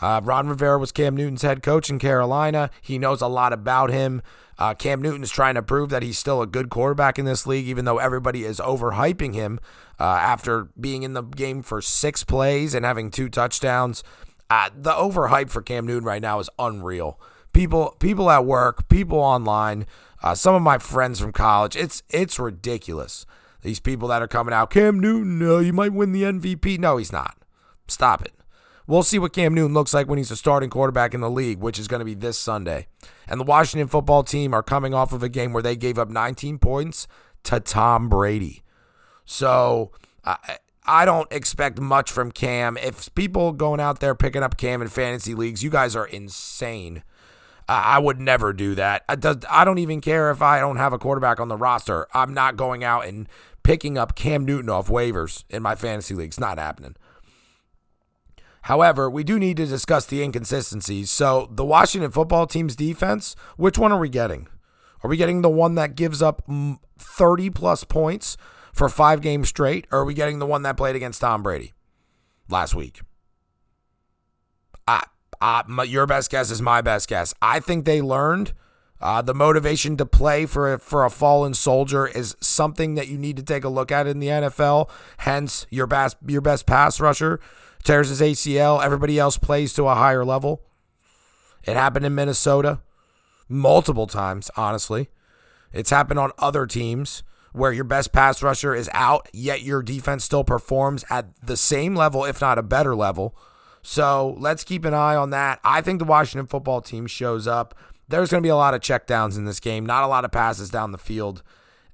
[0.00, 2.70] Uh, Ron Rivera was Cam Newton's head coach in Carolina.
[2.82, 4.22] He knows a lot about him.
[4.58, 7.66] Uh, Cam Newton's trying to prove that he's still a good quarterback in this league,
[7.66, 9.58] even though everybody is overhyping him
[9.98, 14.04] uh, after being in the game for six plays and having two touchdowns.
[14.48, 17.18] Uh, the overhype for Cam Newton right now is unreal.
[17.52, 19.86] People, people at work, people online,
[20.22, 21.76] uh, some of my friends from college.
[21.76, 23.26] It's it's ridiculous.
[23.62, 26.78] These people that are coming out, Cam Newton, uh, you might win the MVP.
[26.78, 27.38] No, he's not.
[27.88, 28.32] Stop it.
[28.86, 31.58] We'll see what Cam Newton looks like when he's a starting quarterback in the league,
[31.58, 32.86] which is going to be this Sunday.
[33.26, 36.10] And the Washington football team are coming off of a game where they gave up
[36.10, 37.06] 19 points
[37.44, 38.62] to Tom Brady.
[39.24, 39.90] So
[40.22, 42.76] I, I don't expect much from Cam.
[42.76, 47.02] If people going out there picking up Cam in fantasy leagues, you guys are insane.
[47.66, 49.04] I would never do that.
[49.08, 52.06] I don't even care if I don't have a quarterback on the roster.
[52.12, 53.26] I'm not going out and
[53.62, 56.38] picking up Cam Newton off waivers in my fantasy leagues.
[56.38, 56.94] Not happening.
[58.64, 61.10] However, we do need to discuss the inconsistencies.
[61.10, 64.48] So, the Washington football team's defense, which one are we getting?
[65.02, 66.48] Are we getting the one that gives up
[66.98, 68.38] 30 plus points
[68.72, 71.74] for five games straight, or are we getting the one that played against Tom Brady
[72.48, 73.02] last week?
[74.88, 75.02] I,
[75.42, 77.34] I, my, your best guess is my best guess.
[77.42, 78.54] I think they learned
[78.98, 83.18] uh, the motivation to play for a, for a fallen soldier is something that you
[83.18, 84.88] need to take a look at in the NFL.
[85.18, 87.40] Hence, your best your best pass rusher
[87.84, 88.82] tears his ACL.
[88.82, 90.62] Everybody else plays to a higher level.
[91.62, 92.80] It happened in Minnesota
[93.48, 95.08] multiple times, honestly.
[95.72, 100.24] It's happened on other teams where your best pass rusher is out, yet your defense
[100.24, 103.36] still performs at the same level, if not a better level.
[103.80, 105.60] So let's keep an eye on that.
[105.62, 107.74] I think the Washington football team shows up.
[108.08, 110.32] There's going to be a lot of checkdowns in this game, not a lot of
[110.32, 111.42] passes down the field.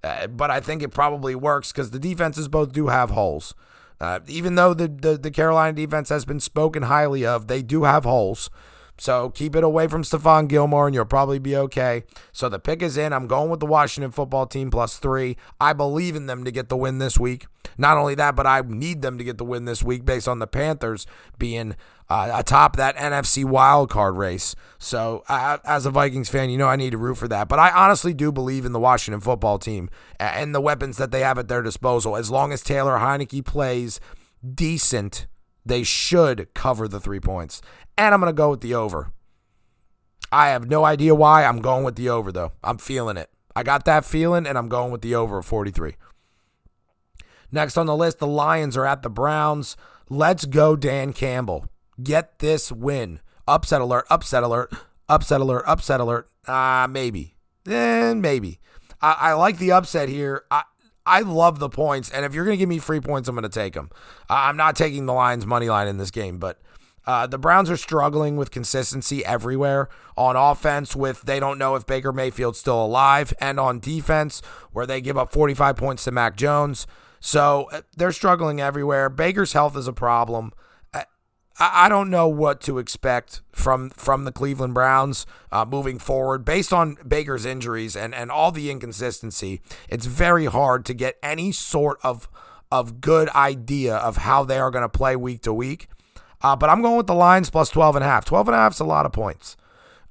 [0.02, 3.54] Uh, but I think it probably works because the defenses both do have holes.
[4.00, 7.84] Uh, even though the, the, the Carolina defense has been spoken highly of, they do
[7.84, 8.48] have holes.
[9.00, 12.02] So keep it away from Stephon Gilmore and you'll probably be okay.
[12.32, 13.14] So the pick is in.
[13.14, 15.38] I'm going with the Washington football team plus three.
[15.58, 17.46] I believe in them to get the win this week.
[17.78, 20.38] Not only that, but I need them to get the win this week based on
[20.38, 21.06] the Panthers
[21.38, 21.76] being
[22.10, 24.56] uh, atop that NFC wild card race.
[24.78, 27.48] So, uh, as a Vikings fan, you know I need to root for that.
[27.48, 31.20] But I honestly do believe in the Washington football team and the weapons that they
[31.20, 32.16] have at their disposal.
[32.16, 34.00] As long as Taylor Heinicke plays
[34.54, 35.28] decent,
[35.64, 37.62] they should cover the three points.
[37.96, 39.12] And I'm going to go with the over.
[40.32, 41.44] I have no idea why.
[41.44, 42.52] I'm going with the over, though.
[42.64, 43.30] I'm feeling it.
[43.54, 45.96] I got that feeling, and I'm going with the over of 43.
[47.52, 49.76] Next on the list, the Lions are at the Browns.
[50.08, 51.66] Let's go, Dan Campbell
[52.02, 53.20] get this win.
[53.46, 54.72] Upset alert, upset alert,
[55.08, 56.28] upset alert, upset alert.
[56.46, 57.34] Ah, uh, maybe.
[57.68, 58.60] Eh, maybe.
[59.00, 60.44] I, I like the upset here.
[60.50, 60.62] I,
[61.06, 63.42] I love the points, and if you're going to give me free points, I'm going
[63.42, 63.90] to take them.
[64.28, 66.60] I'm not taking the Lions money line in this game, but
[67.06, 70.94] uh, the Browns are struggling with consistency everywhere on offense.
[70.94, 75.16] With they don't know if Baker Mayfield's still alive, and on defense, where they give
[75.16, 76.86] up 45 points to Mac Jones.
[77.18, 79.08] So uh, they're struggling everywhere.
[79.08, 80.52] Baker's health is a problem.
[81.60, 86.72] I, don't know what to expect from from the Cleveland Browns uh, moving forward based
[86.72, 89.60] on Baker's injuries and and all the inconsistency.
[89.88, 92.28] It's very hard to get any sort of
[92.72, 95.88] of good idea of how they are going to play week to week.
[96.42, 98.24] Uh, but I'm going with the Lions plus 12 and a half.
[98.24, 99.56] 12 and a half is a lot of points.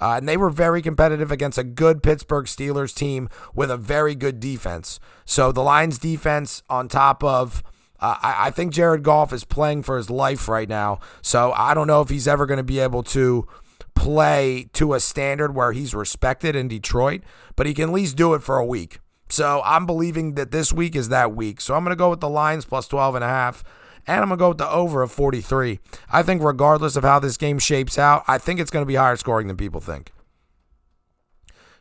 [0.01, 4.15] Uh, and they were very competitive against a good Pittsburgh Steelers team with a very
[4.15, 4.99] good defense.
[5.25, 7.63] So the Lions defense on top of
[8.01, 10.99] I, I think Jared Goff is playing for his life right now.
[11.21, 13.47] So I don't know if he's ever going to be able to
[13.95, 17.21] play to a standard where he's respected in Detroit,
[17.55, 18.99] but he can at least do it for a week.
[19.29, 21.61] So I'm believing that this week is that week.
[21.61, 23.63] So I'm going to go with the Lions plus 12 and a half.
[24.07, 25.79] And I'm going to go with the over of 43.
[26.11, 28.95] I think, regardless of how this game shapes out, I think it's going to be
[28.95, 30.11] higher scoring than people think.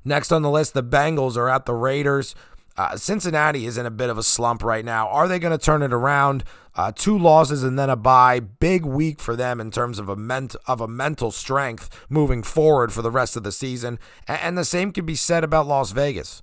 [0.05, 2.35] Next on the list, the Bengals are at the Raiders.
[2.79, 5.09] Uh, Cincinnati is in a bit of a slump right now.
[5.09, 6.45] Are they going to turn it around?
[6.77, 8.39] Uh, two losses and then a bye.
[8.39, 12.93] Big week for them in terms of a ment- of a mental strength moving forward
[12.93, 13.99] for the rest of the season.
[14.29, 16.41] And, and the same can be said about Las Vegas.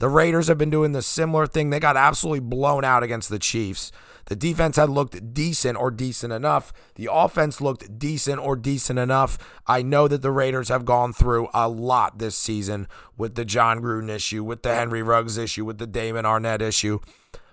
[0.00, 1.70] The Raiders have been doing the similar thing.
[1.70, 3.92] They got absolutely blown out against the Chiefs.
[4.26, 6.72] The defense had looked decent or decent enough.
[6.96, 9.38] The offense looked decent or decent enough.
[9.66, 13.80] I know that the Raiders have gone through a lot this season with the Jon
[13.80, 16.98] Gruden issue, with the Henry Ruggs issue, with the Damon Arnette issue.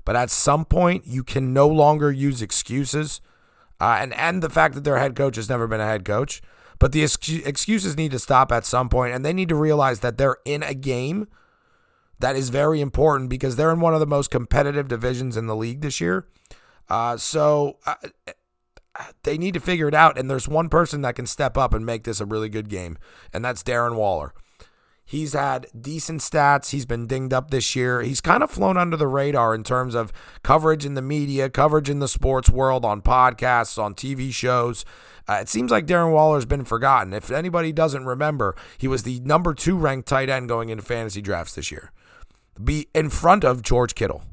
[0.03, 3.21] But at some point, you can no longer use excuses.
[3.79, 6.41] Uh, and, and the fact that their head coach has never been a head coach.
[6.79, 10.17] But the excuses need to stop at some point, and they need to realize that
[10.17, 11.27] they're in a game
[12.19, 15.55] that is very important because they're in one of the most competitive divisions in the
[15.55, 16.25] league this year.
[16.89, 17.95] Uh, so uh,
[19.23, 20.17] they need to figure it out.
[20.17, 22.97] And there's one person that can step up and make this a really good game,
[23.33, 24.33] and that's Darren Waller.
[25.05, 26.69] He's had decent stats.
[26.71, 28.01] He's been dinged up this year.
[28.01, 31.89] He's kind of flown under the radar in terms of coverage in the media, coverage
[31.89, 34.85] in the sports world, on podcasts, on TV shows.
[35.27, 37.13] Uh, it seems like Darren Waller's been forgotten.
[37.13, 41.21] If anybody doesn't remember, he was the number two ranked tight end going into fantasy
[41.21, 41.91] drafts this year,
[42.61, 44.23] be in front of George Kittle.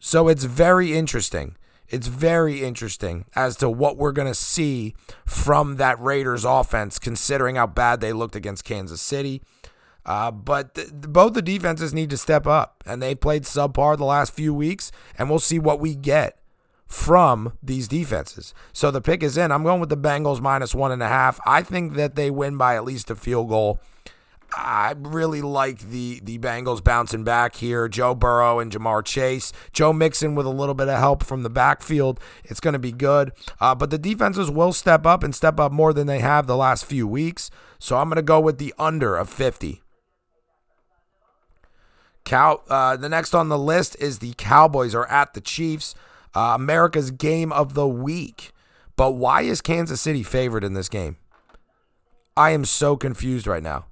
[0.00, 1.56] So it's very interesting.
[1.88, 4.94] It's very interesting as to what we're going to see
[5.26, 9.42] from that Raiders offense, considering how bad they looked against Kansas City.
[10.06, 14.04] Uh, but th- both the defenses need to step up, and they played subpar the
[14.04, 16.38] last few weeks, and we'll see what we get
[16.86, 18.54] from these defenses.
[18.72, 19.52] So the pick is in.
[19.52, 21.38] I'm going with the Bengals minus one and a half.
[21.44, 23.80] I think that they win by at least a field goal.
[24.52, 27.88] I really like the the Bengals bouncing back here.
[27.88, 31.50] Joe Burrow and Ja'Marr Chase, Joe Mixon with a little bit of help from the
[31.50, 32.18] backfield.
[32.44, 33.32] It's going to be good.
[33.60, 36.56] Uh, but the defenses will step up and step up more than they have the
[36.56, 37.50] last few weeks.
[37.78, 39.82] So I'm going to go with the under of 50.
[42.24, 42.62] Cow.
[42.68, 45.94] Uh, the next on the list is the Cowboys are at the Chiefs.
[46.34, 48.52] Uh, America's game of the week.
[48.96, 51.16] But why is Kansas City favored in this game?
[52.36, 53.86] I am so confused right now.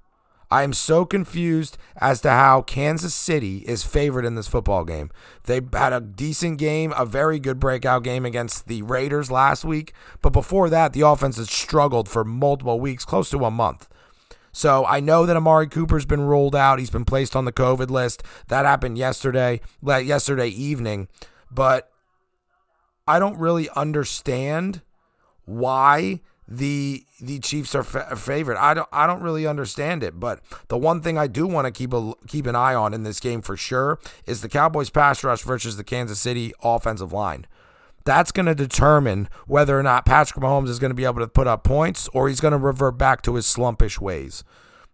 [0.50, 5.10] I am so confused as to how Kansas City is favored in this football game.
[5.44, 9.92] They had a decent game, a very good breakout game against the Raiders last week,
[10.22, 13.88] but before that, the offense has struggled for multiple weeks, close to a month.
[14.50, 16.78] So I know that Amari Cooper's been ruled out.
[16.78, 18.22] He's been placed on the COVID list.
[18.48, 21.08] That happened yesterday, yesterday evening.
[21.50, 21.92] But
[23.06, 24.82] I don't really understand
[25.44, 28.56] why the the Chiefs are fa- favored.
[28.56, 31.70] I don't I don't really understand it, but the one thing I do want to
[31.70, 35.22] keep a keep an eye on in this game for sure is the Cowboys pass
[35.22, 37.46] rush versus the Kansas City offensive line.
[38.04, 41.28] That's going to determine whether or not Patrick Mahomes is going to be able to
[41.28, 44.44] put up points or he's going to revert back to his slumpish ways.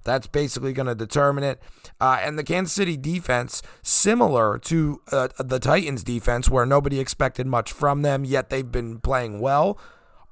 [0.03, 1.63] That's basically going to determine it.
[2.01, 7.47] Uh, and the Kansas City defense, similar to uh, the Titans defense, where nobody expected
[7.47, 9.79] much from them, yet they've been playing well.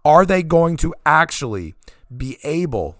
[0.04, 1.74] Are they going to actually
[2.14, 2.96] be able?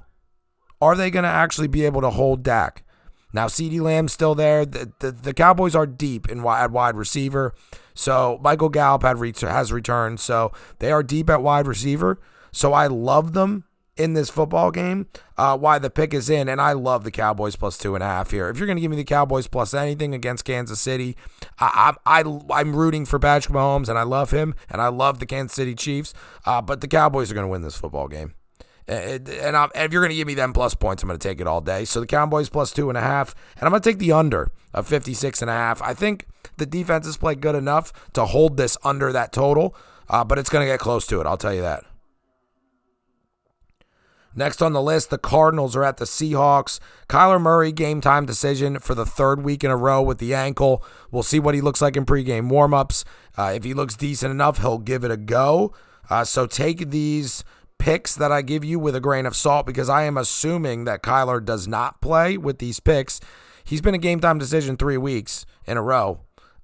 [0.80, 2.84] Are they going to actually be able to hold Dak?
[3.32, 4.66] Now, CeeDee Lamb's still there.
[4.66, 7.54] The, the, the Cowboys are deep in wide, at wide receiver.
[7.94, 10.20] So Michael Gallup had re- has returned.
[10.20, 12.20] So they are deep at wide receiver.
[12.52, 13.64] So I love them
[13.96, 15.06] in this football game.
[15.36, 18.06] Uh, why the pick is in, and I love the Cowboys plus two and a
[18.06, 18.48] half here.
[18.48, 21.16] If you're going to give me the Cowboys plus anything against Kansas City,
[21.58, 25.18] I, I, I am rooting for Patrick Mahomes, and I love him, and I love
[25.18, 26.14] the Kansas City Chiefs.
[26.46, 28.34] Uh, but the Cowboys are going to win this football game.
[28.88, 31.46] And, if you're going to give me them plus points, I'm going to take it
[31.46, 31.84] all day.
[31.84, 34.50] So the Cowboys plus two and a half, and I'm going to take the under
[34.74, 35.80] of 56 and a half.
[35.82, 36.26] I think
[36.56, 39.76] the defenses play good enough to hold this under that total,
[40.08, 41.26] uh, but it's going to get close to it.
[41.26, 41.84] I'll tell you that.
[44.34, 46.80] Next on the list, the Cardinals are at the Seahawks.
[47.08, 50.82] Kyler Murray, game time decision for the third week in a row with the ankle.
[51.10, 53.04] We'll see what he looks like in pregame warmups.
[53.36, 55.74] Uh, if he looks decent enough, he'll give it a go.
[56.08, 57.44] Uh, so take these
[57.78, 61.02] picks that I give you with a grain of salt because I am assuming that
[61.02, 63.20] Kyler does not play with these picks.
[63.64, 66.20] He's been a game time decision three weeks in a row.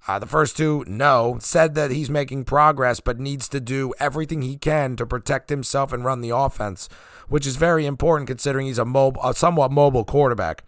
[0.07, 4.43] Uh, the first two, no, said that he's making progress, but needs to do everything
[4.43, 6.89] he can to protect himself and run the offense
[7.29, 10.65] which is very important considering he's a mobile, a somewhat mobile quarterback.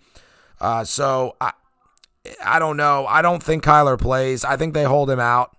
[0.60, 1.52] Uh, so I,
[2.44, 3.06] I don't know.
[3.06, 4.44] I don't think Kyler plays.
[4.44, 5.56] I think they hold him out.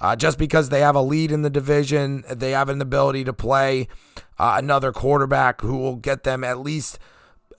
[0.00, 3.32] Uh, just because they have a lead in the division, they have an ability to
[3.32, 3.88] play
[4.38, 6.98] uh, another quarterback who will get them at least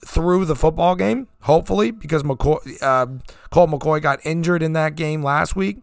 [0.04, 3.06] through the football game, hopefully, because McCoy, uh,
[3.50, 5.78] Colt McCoy got injured in that game last week.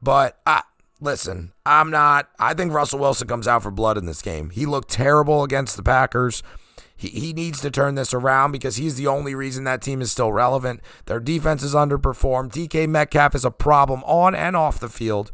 [0.00, 0.62] But I,
[1.02, 2.28] listen, I'm not.
[2.38, 4.50] I think Russell Wilson comes out for blood in this game.
[4.50, 6.42] He looked terrible against the Packers.
[6.96, 10.12] He, he needs to turn this around because he's the only reason that team is
[10.12, 10.80] still relevant.
[11.06, 12.52] Their defense is underperformed.
[12.52, 15.32] DK Metcalf is a problem on and off the field,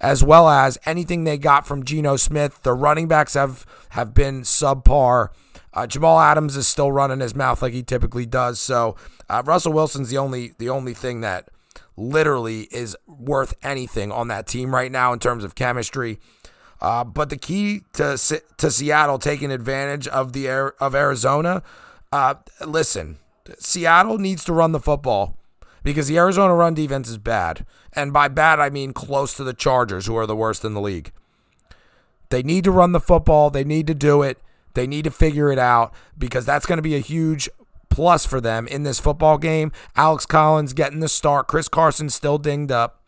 [0.00, 2.62] as well as anything they got from Geno Smith.
[2.62, 5.28] The running backs have, have been subpar.
[5.72, 8.58] Uh, Jamal Adams is still running his mouth like he typically does.
[8.58, 8.96] So
[9.30, 11.48] uh, Russell Wilson's the only the only thing that
[11.96, 16.18] literally is worth anything on that team right now in terms of chemistry.
[16.80, 18.18] Uh, but the key to
[18.58, 21.62] to Seattle taking advantage of the of Arizona,
[22.12, 22.34] uh,
[22.66, 23.18] listen,
[23.58, 25.38] Seattle needs to run the football
[25.82, 29.54] because the Arizona run defense is bad, and by bad I mean close to the
[29.54, 31.12] Chargers, who are the worst in the league.
[32.30, 33.50] They need to run the football.
[33.50, 34.38] They need to do it.
[34.74, 37.48] They need to figure it out because that's going to be a huge
[37.94, 39.70] plus for them in this football game.
[39.94, 41.46] Alex Collins getting the start.
[41.46, 43.00] Chris Carson still dinged up.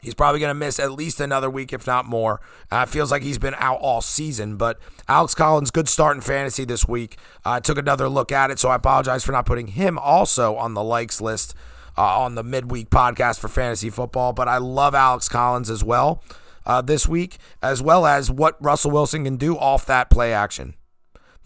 [0.00, 2.40] He's probably going to miss at least another week, if not more.
[2.70, 4.78] Uh, feels like he's been out all season, but
[5.08, 7.18] Alex Collins, good start in fantasy this week.
[7.44, 10.54] I uh, took another look at it, so I apologize for not putting him also
[10.54, 11.54] on the likes list
[11.98, 14.32] uh, on the midweek podcast for fantasy football.
[14.32, 16.22] But I love Alex Collins as well
[16.64, 20.74] uh, this week, as well as what Russell Wilson can do off that play action.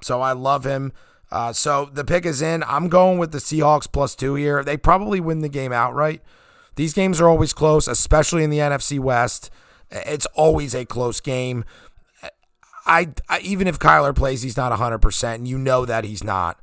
[0.02, 0.92] So I love him.
[1.30, 2.62] Uh, so the pick is in.
[2.64, 4.62] I'm going with the Seahawks plus two here.
[4.62, 6.22] They probably win the game outright.
[6.76, 9.50] These games are always close, especially in the NFC West.
[9.90, 11.64] It's always a close game.
[12.86, 16.60] I, I even if Kyler plays, he's not 100%, and you know that he's not.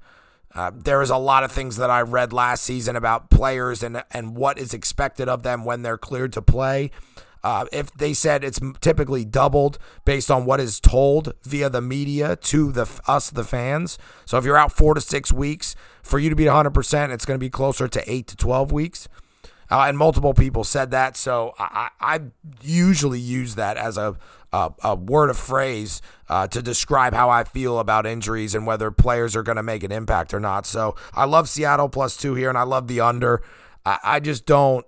[0.54, 4.04] Uh, there is a lot of things that I read last season about players and
[4.12, 6.92] and what is expected of them when they're cleared to play.
[7.44, 12.36] Uh, if they said it's typically doubled based on what is told via the media
[12.36, 13.98] to the us the fans.
[14.26, 17.40] So if you're out four to six weeks, for you to be 100%, it's going
[17.40, 19.08] to be closer to eight to 12 weeks.
[19.70, 21.16] Uh, and multiple people said that.
[21.16, 22.20] So I, I
[22.62, 24.18] usually use that as a,
[24.52, 28.92] a, a word of phrase uh, to describe how I feel about injuries and whether
[28.92, 30.66] players are going to make an impact or not.
[30.66, 33.42] So I love Seattle plus two here, and I love the under.
[33.86, 34.86] I, I just don't.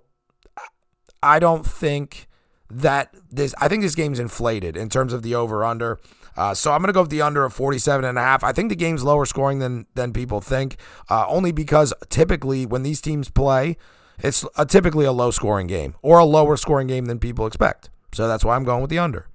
[1.22, 2.28] I don't think
[2.70, 3.54] that this.
[3.60, 6.00] I think this game's inflated in terms of the over under.
[6.36, 8.44] Uh, so I'm going to go with the under of 47 and a half.
[8.44, 10.78] I think the game's lower scoring than than people think,
[11.10, 13.78] uh, only because typically when these teams play,
[14.20, 17.90] it's a, typically a low scoring game or a lower scoring game than people expect.
[18.14, 19.28] So that's why I'm going with the under.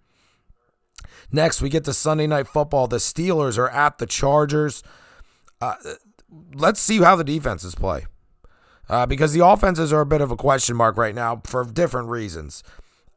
[1.30, 2.88] Next, we get to Sunday Night Football.
[2.88, 4.82] The Steelers are at the Chargers.
[5.60, 5.74] Uh,
[6.54, 8.06] let's see how the defenses play.
[8.88, 12.08] Uh, because the offenses are a bit of a question mark right now for different
[12.08, 12.62] reasons.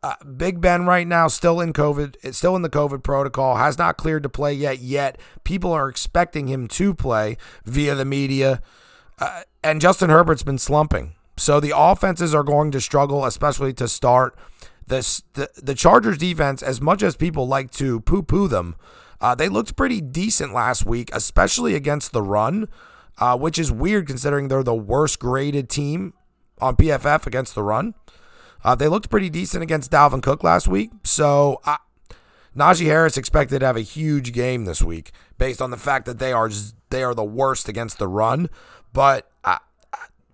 [0.04, 3.78] Uh, Big Ben right now still in COVID, it's still in the COVID protocol, has
[3.78, 4.80] not cleared to play yet.
[4.80, 8.62] Yet people are expecting him to play via the media,
[9.20, 11.14] uh, and Justin Herbert's been slumping.
[11.38, 14.36] So the offenses are going to struggle, especially to start.
[14.88, 18.76] This the, the Chargers defense, as much as people like to poo poo them,
[19.22, 22.68] uh, they looked pretty decent last week, especially against the run,
[23.20, 26.14] uh, which is weird considering they're the worst graded team
[26.60, 27.94] on PFF against the run.
[28.64, 30.92] Uh, they looked pretty decent against Dalvin Cook last week.
[31.04, 31.78] So uh,
[32.56, 36.20] Najee Harris expected to have a huge game this week based on the fact that
[36.20, 36.50] they are
[36.90, 38.50] they are the worst against the run.
[38.94, 39.32] But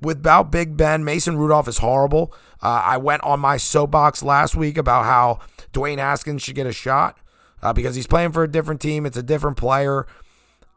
[0.02, 2.34] without Big Ben, Mason Rudolph is horrible.
[2.62, 5.40] Uh, I went on my soapbox last week about how
[5.74, 7.18] Dwayne Haskins should get a shot
[7.62, 9.06] uh, because he's playing for a different team.
[9.06, 10.08] It's a different player.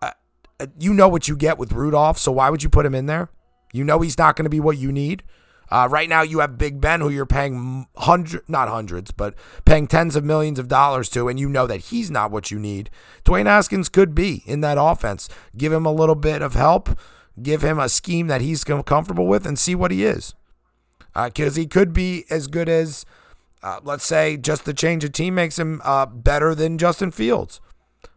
[0.03, 0.12] Uh,
[0.59, 3.07] uh you know what you get with Rudolph, so why would you put him in
[3.07, 3.30] there?
[3.72, 5.22] You know he's not going to be what you need.
[5.71, 9.87] Uh, right now, you have Big Ben, who you're paying hundred, not hundreds, but paying
[9.87, 12.91] tens of millions of dollars to, and you know that he's not what you need.
[13.25, 15.29] Dwayne Haskins could be in that offense.
[15.57, 16.99] Give him a little bit of help
[17.43, 20.35] give him a scheme that he's comfortable with and see what he is.
[21.14, 23.05] Because uh, he could be as good as,
[23.62, 27.61] uh, let's say, just the change of team makes him uh, better than Justin Fields.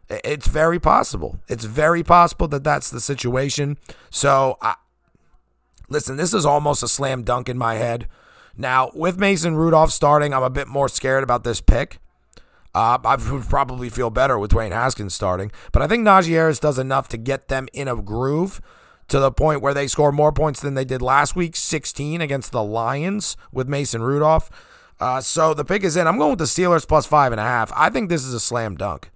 [0.09, 1.39] It's very possible.
[1.47, 3.77] It's very possible that that's the situation.
[4.11, 4.75] So, I,
[5.93, 8.07] listen, this is almost a slam dunk in my head.
[8.57, 11.99] Now, with Mason Rudolph starting, I'm a bit more scared about this pick.
[12.75, 16.59] Uh, I would probably feel better with Dwayne Haskins starting, but I think Najee Harris
[16.59, 18.59] does enough to get them in a groove
[19.09, 22.51] to the point where they score more points than they did last week 16 against
[22.51, 24.49] the Lions with Mason Rudolph.
[24.99, 26.07] Uh, so the pick is in.
[26.07, 27.71] I'm going with the Steelers plus five and a half.
[27.75, 29.11] I think this is a slam dunk.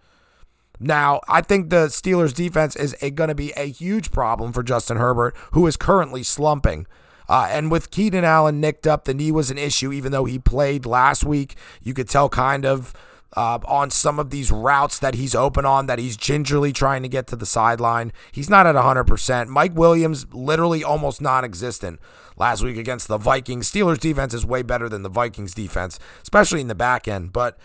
[0.79, 4.97] Now, I think the Steelers defense is going to be a huge problem for Justin
[4.97, 6.85] Herbert, who is currently slumping.
[7.29, 10.39] Uh, and with Keenan Allen nicked up, the knee was an issue, even though he
[10.39, 11.55] played last week.
[11.81, 12.93] You could tell kind of
[13.35, 17.09] uh, on some of these routes that he's open on, that he's gingerly trying to
[17.09, 18.13] get to the sideline.
[18.31, 19.47] He's not at 100%.
[19.47, 21.99] Mike Williams, literally almost non existent
[22.37, 23.69] last week against the Vikings.
[23.69, 27.33] Steelers defense is way better than the Vikings defense, especially in the back end.
[27.33, 27.57] But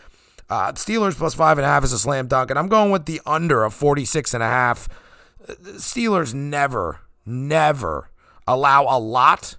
[0.51, 3.07] uh, Steelers plus five and a half is a slam dunk, and I'm going with
[3.07, 4.89] the under of 46 and a half.
[5.47, 8.11] Steelers never, never
[8.47, 9.57] allow a lot.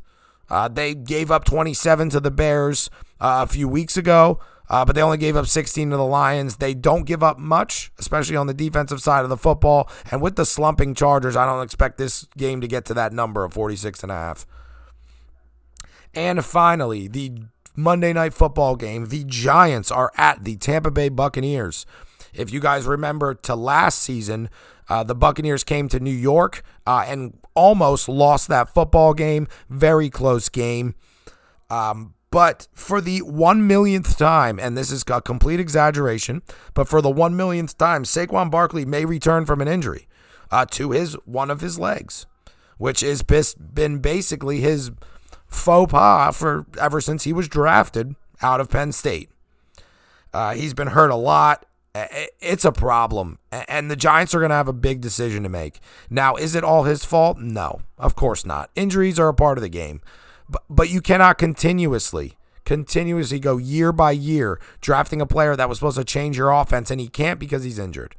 [0.49, 4.95] Uh, they gave up 27 to the Bears uh, a few weeks ago, uh, but
[4.95, 6.57] they only gave up 16 to the Lions.
[6.57, 9.89] They don't give up much, especially on the defensive side of the football.
[10.11, 13.43] And with the slumping Chargers, I don't expect this game to get to that number
[13.43, 14.45] of 46 and a half.
[16.13, 17.31] And finally, the
[17.75, 19.07] Monday night football game.
[19.07, 21.85] The Giants are at the Tampa Bay Buccaneers.
[22.33, 24.49] If you guys remember to last season,
[24.89, 29.47] uh, the Buccaneers came to New York uh, and almost lost that football game.
[29.69, 30.95] Very close game.
[31.69, 36.41] Um, but for the one millionth time, and this is a complete exaggeration,
[36.73, 40.07] but for the one millionth time, Saquon Barkley may return from an injury
[40.49, 42.25] uh, to his one of his legs,
[42.77, 44.89] which has been basically his
[45.53, 49.29] faux pas for ever since he was drafted out of Penn State.
[50.33, 51.65] Uh, he's been hurt a lot.
[52.41, 55.79] It's a problem, and the Giants are going to have a big decision to make.
[56.09, 57.37] Now, is it all his fault?
[57.37, 58.71] No, of course not.
[58.75, 60.01] Injuries are a part of the game,
[60.49, 62.35] but but you cannot continuously
[62.65, 66.89] continuously go year by year drafting a player that was supposed to change your offense,
[66.89, 68.15] and he can't because he's injured.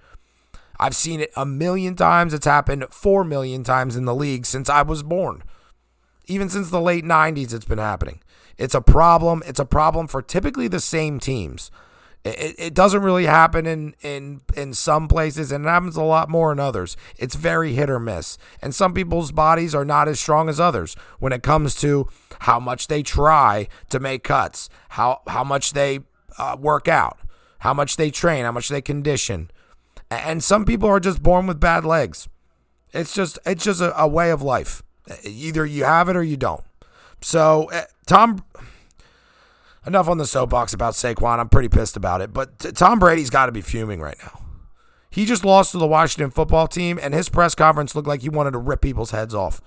[0.79, 2.35] I've seen it a million times.
[2.35, 5.43] It's happened four million times in the league since I was born.
[6.27, 8.21] Even since the late 90s, it's been happening.
[8.57, 9.43] It's a problem.
[9.47, 11.71] It's a problem for typically the same teams.
[12.25, 16.31] It, it doesn't really happen in, in in some places and it happens a lot
[16.31, 16.97] more in others.
[17.19, 18.39] It's very hit or miss.
[18.63, 22.09] And some people's bodies are not as strong as others when it comes to
[22.41, 26.01] how much they try to make cuts, how how much they
[26.39, 27.19] uh, work out,
[27.59, 29.51] how much they train, how much they condition.
[30.11, 32.29] And some people are just born with bad legs.
[32.95, 34.83] It's just it's just a, a way of life.
[35.23, 36.65] Either you have it or you don't.
[37.21, 38.45] So, uh, Tom,
[39.87, 41.39] enough on the soapbox about Saquon.
[41.39, 42.33] I'm pretty pissed about it.
[42.33, 44.41] But Tom Brady's got to be fuming right now.
[45.11, 48.29] He just lost to the Washington football team, and his press conference looked like he
[48.29, 49.63] wanted to rip people's heads off,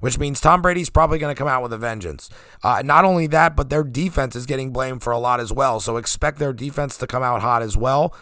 [0.00, 2.30] which means Tom Brady's probably going to come out with a vengeance.
[2.62, 5.80] Uh, not only that, but their defense is getting blamed for a lot as well.
[5.80, 8.14] So expect their defense to come out hot as well.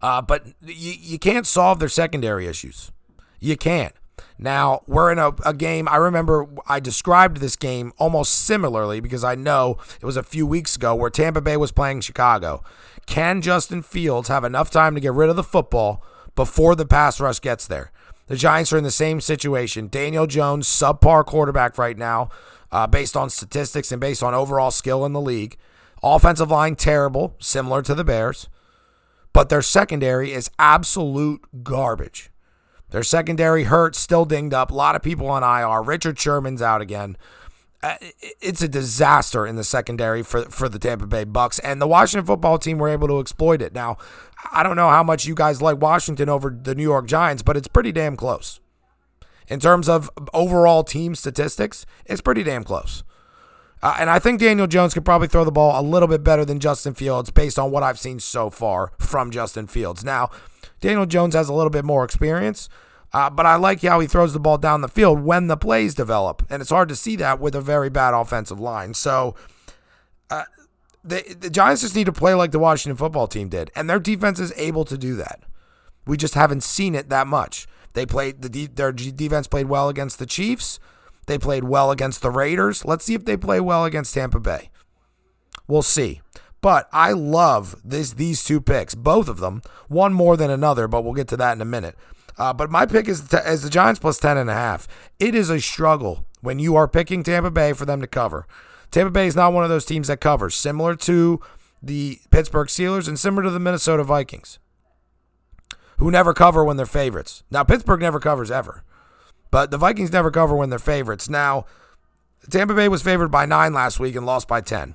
[0.00, 2.90] Uh, but you, you can't solve their secondary issues.
[3.38, 3.92] You can't.
[4.38, 5.88] Now, we're in a, a, game.
[5.88, 10.46] I remember I described this game almost similarly because I know it was a few
[10.46, 12.62] weeks ago where Tampa Bay was playing Chicago.
[13.06, 16.02] Can Justin Fields have enough time to get rid of the football
[16.36, 17.92] before the pass rush gets there?
[18.28, 19.88] The Giants are in the same situation.
[19.88, 22.28] Daniel Jones, subpar quarterback right now,
[22.70, 25.56] uh, based on statistics and based on overall skill in the league.
[26.02, 28.48] Offensive line, terrible, similar to the Bears.
[29.32, 32.30] But their secondary is absolute garbage.
[32.90, 34.70] Their secondary hurt, still dinged up.
[34.70, 35.82] A lot of people on IR.
[35.82, 37.16] Richard Sherman's out again.
[37.82, 37.94] Uh,
[38.42, 42.26] it's a disaster in the secondary for for the Tampa Bay Bucks, and the Washington
[42.26, 43.72] football team were able to exploit it.
[43.72, 43.96] Now,
[44.52, 47.56] I don't know how much you guys like Washington over the New York Giants, but
[47.56, 48.60] it's pretty damn close.
[49.48, 53.02] In terms of overall team statistics, it's pretty damn close.
[53.82, 56.44] Uh, and I think Daniel Jones could probably throw the ball a little bit better
[56.44, 60.04] than Justin Fields based on what I've seen so far from Justin Fields.
[60.04, 60.28] Now,
[60.80, 62.68] Daniel Jones has a little bit more experience,
[63.12, 65.94] uh, but I like how he throws the ball down the field when the plays
[65.94, 66.44] develop.
[66.48, 68.94] And it's hard to see that with a very bad offensive line.
[68.94, 69.34] So
[70.30, 70.44] uh,
[71.02, 73.70] the, the Giants just need to play like the Washington football team did.
[73.74, 75.40] And their defense is able to do that.
[76.06, 77.66] We just haven't seen it that much.
[77.92, 80.78] They played the their defense played well against the Chiefs.
[81.26, 82.84] They played well against the Raiders.
[82.84, 84.70] Let's see if they play well against Tampa Bay.
[85.66, 86.20] We'll see.
[86.60, 89.62] But I love this these two picks, both of them.
[89.88, 91.96] One more than another, but we'll get to that in a minute.
[92.38, 94.88] Uh, but my pick is, t- is the Giants plus 10 and a half.
[95.18, 98.46] It is a struggle when you are picking Tampa Bay for them to cover.
[98.90, 101.40] Tampa Bay is not one of those teams that covers, similar to
[101.82, 104.58] the Pittsburgh Steelers and similar to the Minnesota Vikings,
[105.98, 107.42] who never cover when they're favorites.
[107.50, 108.84] Now, Pittsburgh never covers ever,
[109.50, 111.28] but the Vikings never cover when they're favorites.
[111.28, 111.66] Now,
[112.48, 114.94] Tampa Bay was favored by nine last week and lost by 10.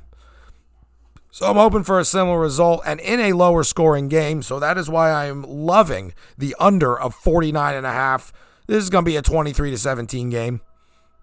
[1.35, 4.41] So I'm hoping for a similar result and in a lower scoring game.
[4.41, 8.31] So that is why I am loving the under of 49 and a half.
[8.67, 10.61] This is going to be a 23 to 17 game.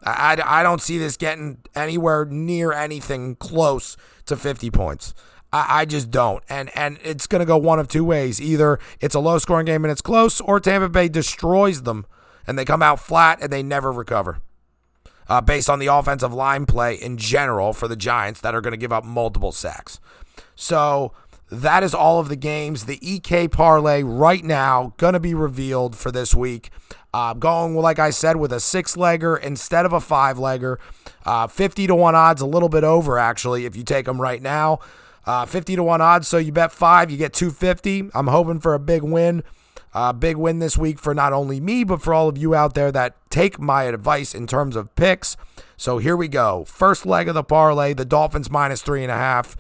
[0.05, 3.97] I, I, I don't see this getting anywhere near anything close
[4.27, 5.15] to 50 points.
[5.51, 6.45] I, I just don't.
[6.47, 8.39] And and it's going to go one of two ways.
[8.39, 12.05] Either it's a low scoring game and it's close, or Tampa Bay destroys them
[12.47, 14.43] and they come out flat and they never recover
[15.29, 18.73] uh, based on the offensive line play in general for the Giants that are going
[18.73, 20.01] to give up multiple sacks.
[20.55, 21.12] So
[21.51, 22.87] that is all of the games.
[22.87, 26.70] The EK parlay right now going to be revealed for this week.
[27.14, 30.79] Uh, going, like I said, with a six legger instead of a five legger.
[31.27, 34.41] Uh, 50 to 1 odds, a little bit over actually, if you take them right
[34.41, 34.79] now.
[35.25, 38.11] Uh, 50 to 1 odds, so you bet five, you get 250.
[38.14, 39.45] I'm hoping for a big win.
[39.95, 42.74] Uh, big win this week for not only me, but for all of you out
[42.74, 45.36] there that take my advice in terms of picks.
[45.76, 46.64] So here we go.
[46.64, 49.57] First leg of the parlay the Dolphins minus three and a half.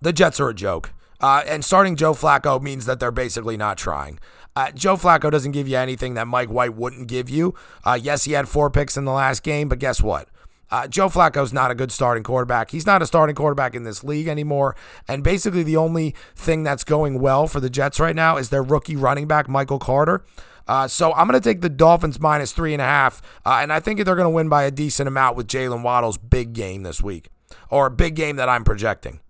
[0.00, 0.92] The Jets are a joke.
[1.20, 4.18] Uh, and starting Joe Flacco means that they're basically not trying.
[4.54, 7.54] Uh, Joe Flacco doesn't give you anything that Mike White wouldn't give you.
[7.84, 10.28] Uh, yes, he had four picks in the last game, but guess what?
[10.70, 12.70] Uh, Joe Flacco's not a good starting quarterback.
[12.70, 14.76] He's not a starting quarterback in this league anymore.
[15.06, 18.62] And basically, the only thing that's going well for the Jets right now is their
[18.62, 20.24] rookie running back, Michael Carter.
[20.66, 23.22] Uh, so I'm going to take the Dolphins minus three and a half.
[23.44, 26.18] Uh, and I think they're going to win by a decent amount with Jaylen Waddle's
[26.18, 27.30] big game this week,
[27.70, 29.20] or a big game that I'm projecting.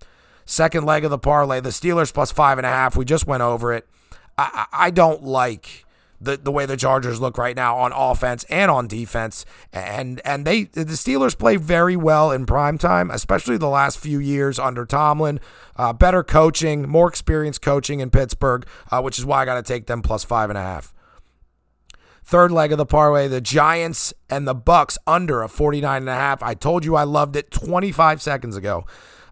[0.45, 2.97] Second leg of the parlay, the Steelers plus five and a half.
[2.97, 3.87] We just went over it.
[4.37, 5.85] I, I don't like
[6.21, 9.45] the, the way the Chargers look right now on offense and on defense.
[9.73, 14.19] And and they the Steelers play very well in prime time, especially the last few
[14.19, 15.41] years under Tomlin.
[15.77, 19.63] Uh, better coaching, more experienced coaching in Pittsburgh, uh, which is why I got to
[19.63, 20.93] take them plus five and a half.
[22.25, 26.15] Third leg of the parlay, the Giants and the Bucks under a 49 and a
[26.15, 26.43] half.
[26.43, 28.85] I told you I loved it 25 seconds ago.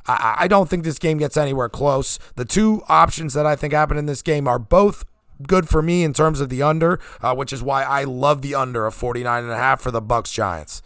[0.06, 2.18] I, I don't think this game gets anywhere close.
[2.36, 5.04] The two options that I think happen in this game are both
[5.42, 8.54] good for me in terms of the under, uh, which is why I love the
[8.54, 10.82] under of 49 and a half for the Bucks Giants.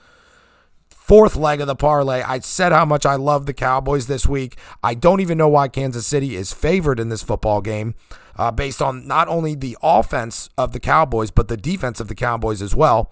[0.89, 2.23] Fourth leg of the parlay.
[2.23, 4.57] I said how much I love the Cowboys this week.
[4.83, 7.95] I don't even know why Kansas City is favored in this football game,
[8.37, 12.15] uh, based on not only the offense of the Cowboys, but the defense of the
[12.15, 13.11] Cowboys as well.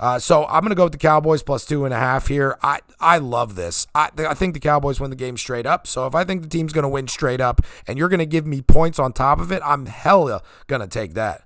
[0.00, 2.56] Uh, so I'm going to go with the Cowboys plus two and a half here.
[2.62, 3.86] I, I love this.
[3.94, 5.86] I, I think the Cowboys win the game straight up.
[5.86, 8.26] So if I think the team's going to win straight up and you're going to
[8.26, 11.42] give me points on top of it, I'm hella going to take that.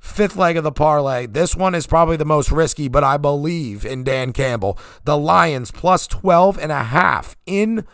[0.00, 1.26] Fifth leg of the parlay.
[1.26, 4.76] This one is probably the most risky, but I believe in Dan Campbell.
[5.04, 7.86] The Lions plus 12 and a half in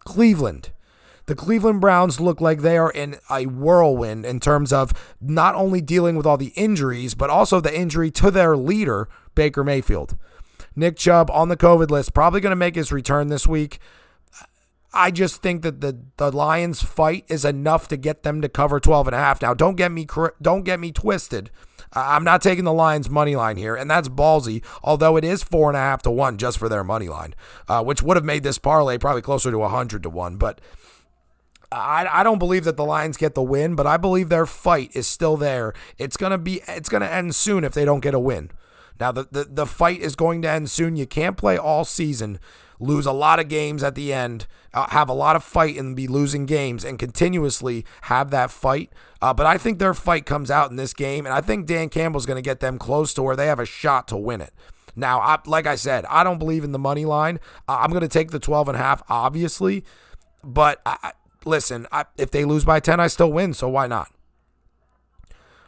[0.00, 0.72] Cleveland.
[1.26, 5.80] The Cleveland Browns look like they are in a whirlwind in terms of not only
[5.80, 10.16] dealing with all the injuries, but also the injury to their leader, Baker Mayfield.
[10.74, 13.78] Nick Chubb on the COVID list, probably going to make his return this week.
[14.94, 18.78] I just think that the the Lions fight is enough to get them to cover
[18.78, 19.40] 12 and a half.
[19.40, 20.06] Now, don't get me
[20.40, 21.50] don't get me twisted.
[21.94, 24.62] I'm not taking the Lions money line here, and that's ballsy.
[24.82, 27.34] Although it is four and a half to one just for their money line,
[27.68, 30.36] uh, which would have made this parlay probably closer to 100 to one.
[30.36, 30.60] But
[31.72, 34.90] I, I don't believe that the Lions get the win, but I believe their fight
[34.94, 35.72] is still there.
[35.98, 38.50] It's gonna be it's gonna end soon if they don't get a win.
[39.00, 40.96] Now the, the, the fight is going to end soon.
[40.96, 42.38] You can't play all season,
[42.78, 45.96] lose a lot of games at the end, uh, have a lot of fight and
[45.96, 48.92] be losing games and continuously have that fight.
[49.20, 51.88] Uh, but I think their fight comes out in this game, and I think Dan
[51.88, 54.52] Campbell's going to get them close to where they have a shot to win it.
[54.94, 57.40] Now, I, like I said, I don't believe in the money line.
[57.66, 59.84] I'm going to take the 12 and a half, obviously,
[60.44, 61.12] but I,
[61.44, 64.12] listen, I, if they lose by 10, I still win, so why not?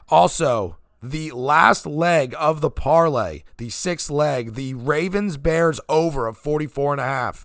[0.09, 6.37] Also, the last leg of the parlay, the sixth leg, the Ravens Bears over of
[6.39, 7.45] 44 and a half.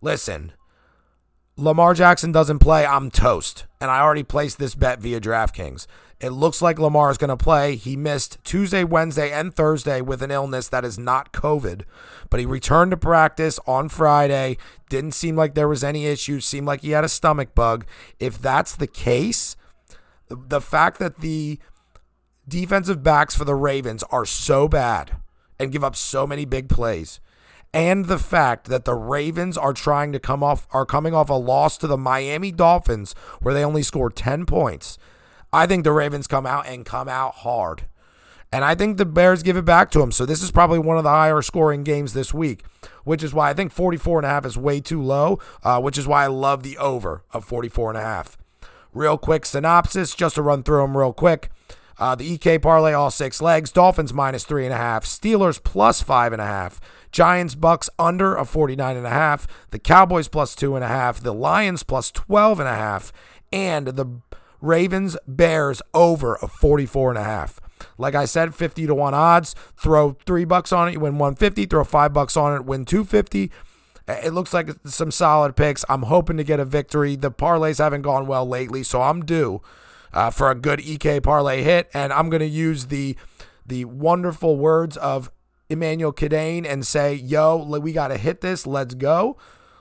[0.00, 0.52] Listen,
[1.60, 3.66] Lamar Jackson doesn't play, I'm toast.
[3.82, 5.86] And I already placed this bet via DraftKings.
[6.18, 7.76] It looks like Lamar is going to play.
[7.76, 11.82] He missed Tuesday, Wednesday, and Thursday with an illness that is not COVID,
[12.30, 14.56] but he returned to practice on Friday.
[14.88, 17.84] Didn't seem like there was any issues, seemed like he had a stomach bug.
[18.18, 19.54] If that's the case,
[20.28, 21.58] the fact that the
[22.48, 25.16] defensive backs for the Ravens are so bad
[25.58, 27.20] and give up so many big plays,
[27.72, 31.34] and the fact that the Ravens are trying to come off are coming off a
[31.34, 34.98] loss to the Miami Dolphins where they only scored 10 points
[35.52, 37.82] I think the Ravens come out and come out hard.
[38.52, 40.12] And I think the Bears give it back to them.
[40.12, 42.64] So this is probably one of the higher scoring games this week,
[43.04, 45.98] which is why I think 44 and a half is way too low, uh, which
[45.98, 48.36] is why I love the over of 44 and a half.
[48.92, 51.50] Real quick synopsis, just to run through them real quick.
[51.98, 53.70] Uh, the EK parlay, all six legs.
[53.70, 55.04] Dolphins minus three and a half.
[55.04, 56.80] Steelers plus five and a half.
[57.12, 59.46] Giants Bucks under a 49 and a half.
[59.70, 61.20] The Cowboys plus two and a half.
[61.20, 63.12] The Lions plus 12 and a half.
[63.52, 64.20] And the
[64.60, 67.60] Ravens Bears over of 44 and a half.
[67.98, 69.54] Like I said, 50 to 1 odds.
[69.76, 71.66] Throw 3 bucks on it, you win 150.
[71.66, 73.50] Throw 5 bucks on it, win 250.
[74.08, 75.84] It looks like some solid picks.
[75.88, 77.16] I'm hoping to get a victory.
[77.16, 79.62] The parlays haven't gone well lately, so I'm due
[80.12, 83.16] uh, for a good EK parlay hit, and I'm going to use the
[83.66, 85.30] the wonderful words of
[85.70, 88.66] Emmanuel Cadane and say, "Yo, we got to hit this.
[88.66, 89.38] Let's go.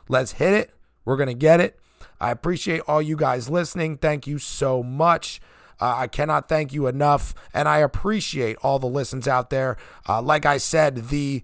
[0.08, 0.74] Let's hit it.
[1.04, 1.80] We're going to get it."
[2.22, 3.98] I appreciate all you guys listening.
[3.98, 5.42] Thank you so much.
[5.82, 9.78] Uh, I cannot thank you enough, and I appreciate all the listens out there.
[10.08, 11.44] Uh, like I said, the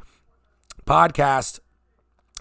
[0.86, 1.60] podcast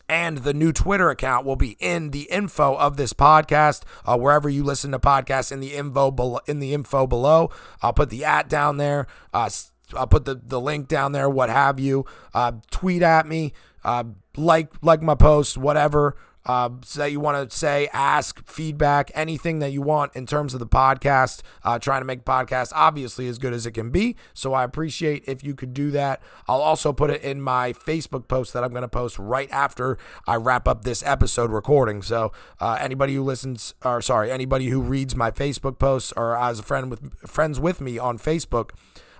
[0.08, 3.82] and the new Twitter account will be in the info of this podcast.
[4.04, 7.50] Uh, wherever you listen to podcasts, in the info below, in the info below,
[7.80, 9.06] I'll put the at down there.
[9.32, 9.48] Uh,
[9.96, 12.04] I'll put the, the link down there, what have you.
[12.32, 13.52] Uh, tweet at me,
[13.84, 14.04] uh,
[14.36, 16.16] like like my post, whatever
[16.46, 20.60] uh, that you want to say, ask, feedback, anything that you want in terms of
[20.60, 21.40] the podcast.
[21.62, 24.16] Uh, trying to make podcast obviously as good as it can be.
[24.34, 26.22] So I appreciate if you could do that.
[26.46, 29.96] I'll also put it in my Facebook post that I'm going to post right after
[30.26, 32.02] I wrap up this episode recording.
[32.02, 36.58] So uh, anybody who listens, or sorry, anybody who reads my Facebook posts or as
[36.58, 38.70] a friend with friends with me on Facebook.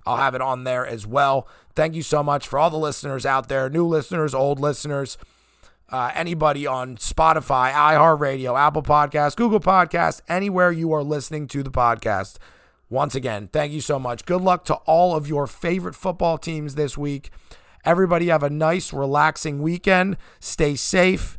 [0.06, 1.48] I'll have it on there as well.
[1.74, 5.16] Thank you so much for all the listeners out there, new listeners, old listeners
[5.90, 11.70] uh, anybody on Spotify, iHeartRadio, Apple Podcasts, Google Podcasts, anywhere you are listening to the
[11.70, 12.36] podcast.
[12.88, 14.24] Once again, thank you so much.
[14.24, 17.30] Good luck to all of your favorite football teams this week.
[17.84, 20.16] Everybody have a nice, relaxing weekend.
[20.40, 21.38] Stay safe.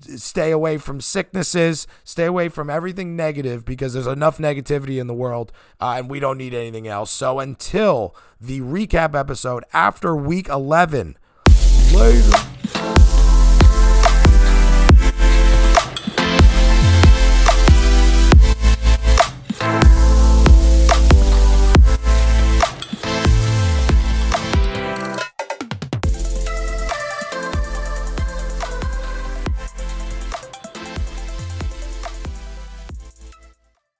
[0.00, 1.86] Stay away from sicknesses.
[2.04, 6.20] Stay away from everything negative because there's enough negativity in the world uh, and we
[6.20, 7.10] don't need anything else.
[7.10, 11.16] So until the recap episode after week 11,
[11.92, 12.97] later.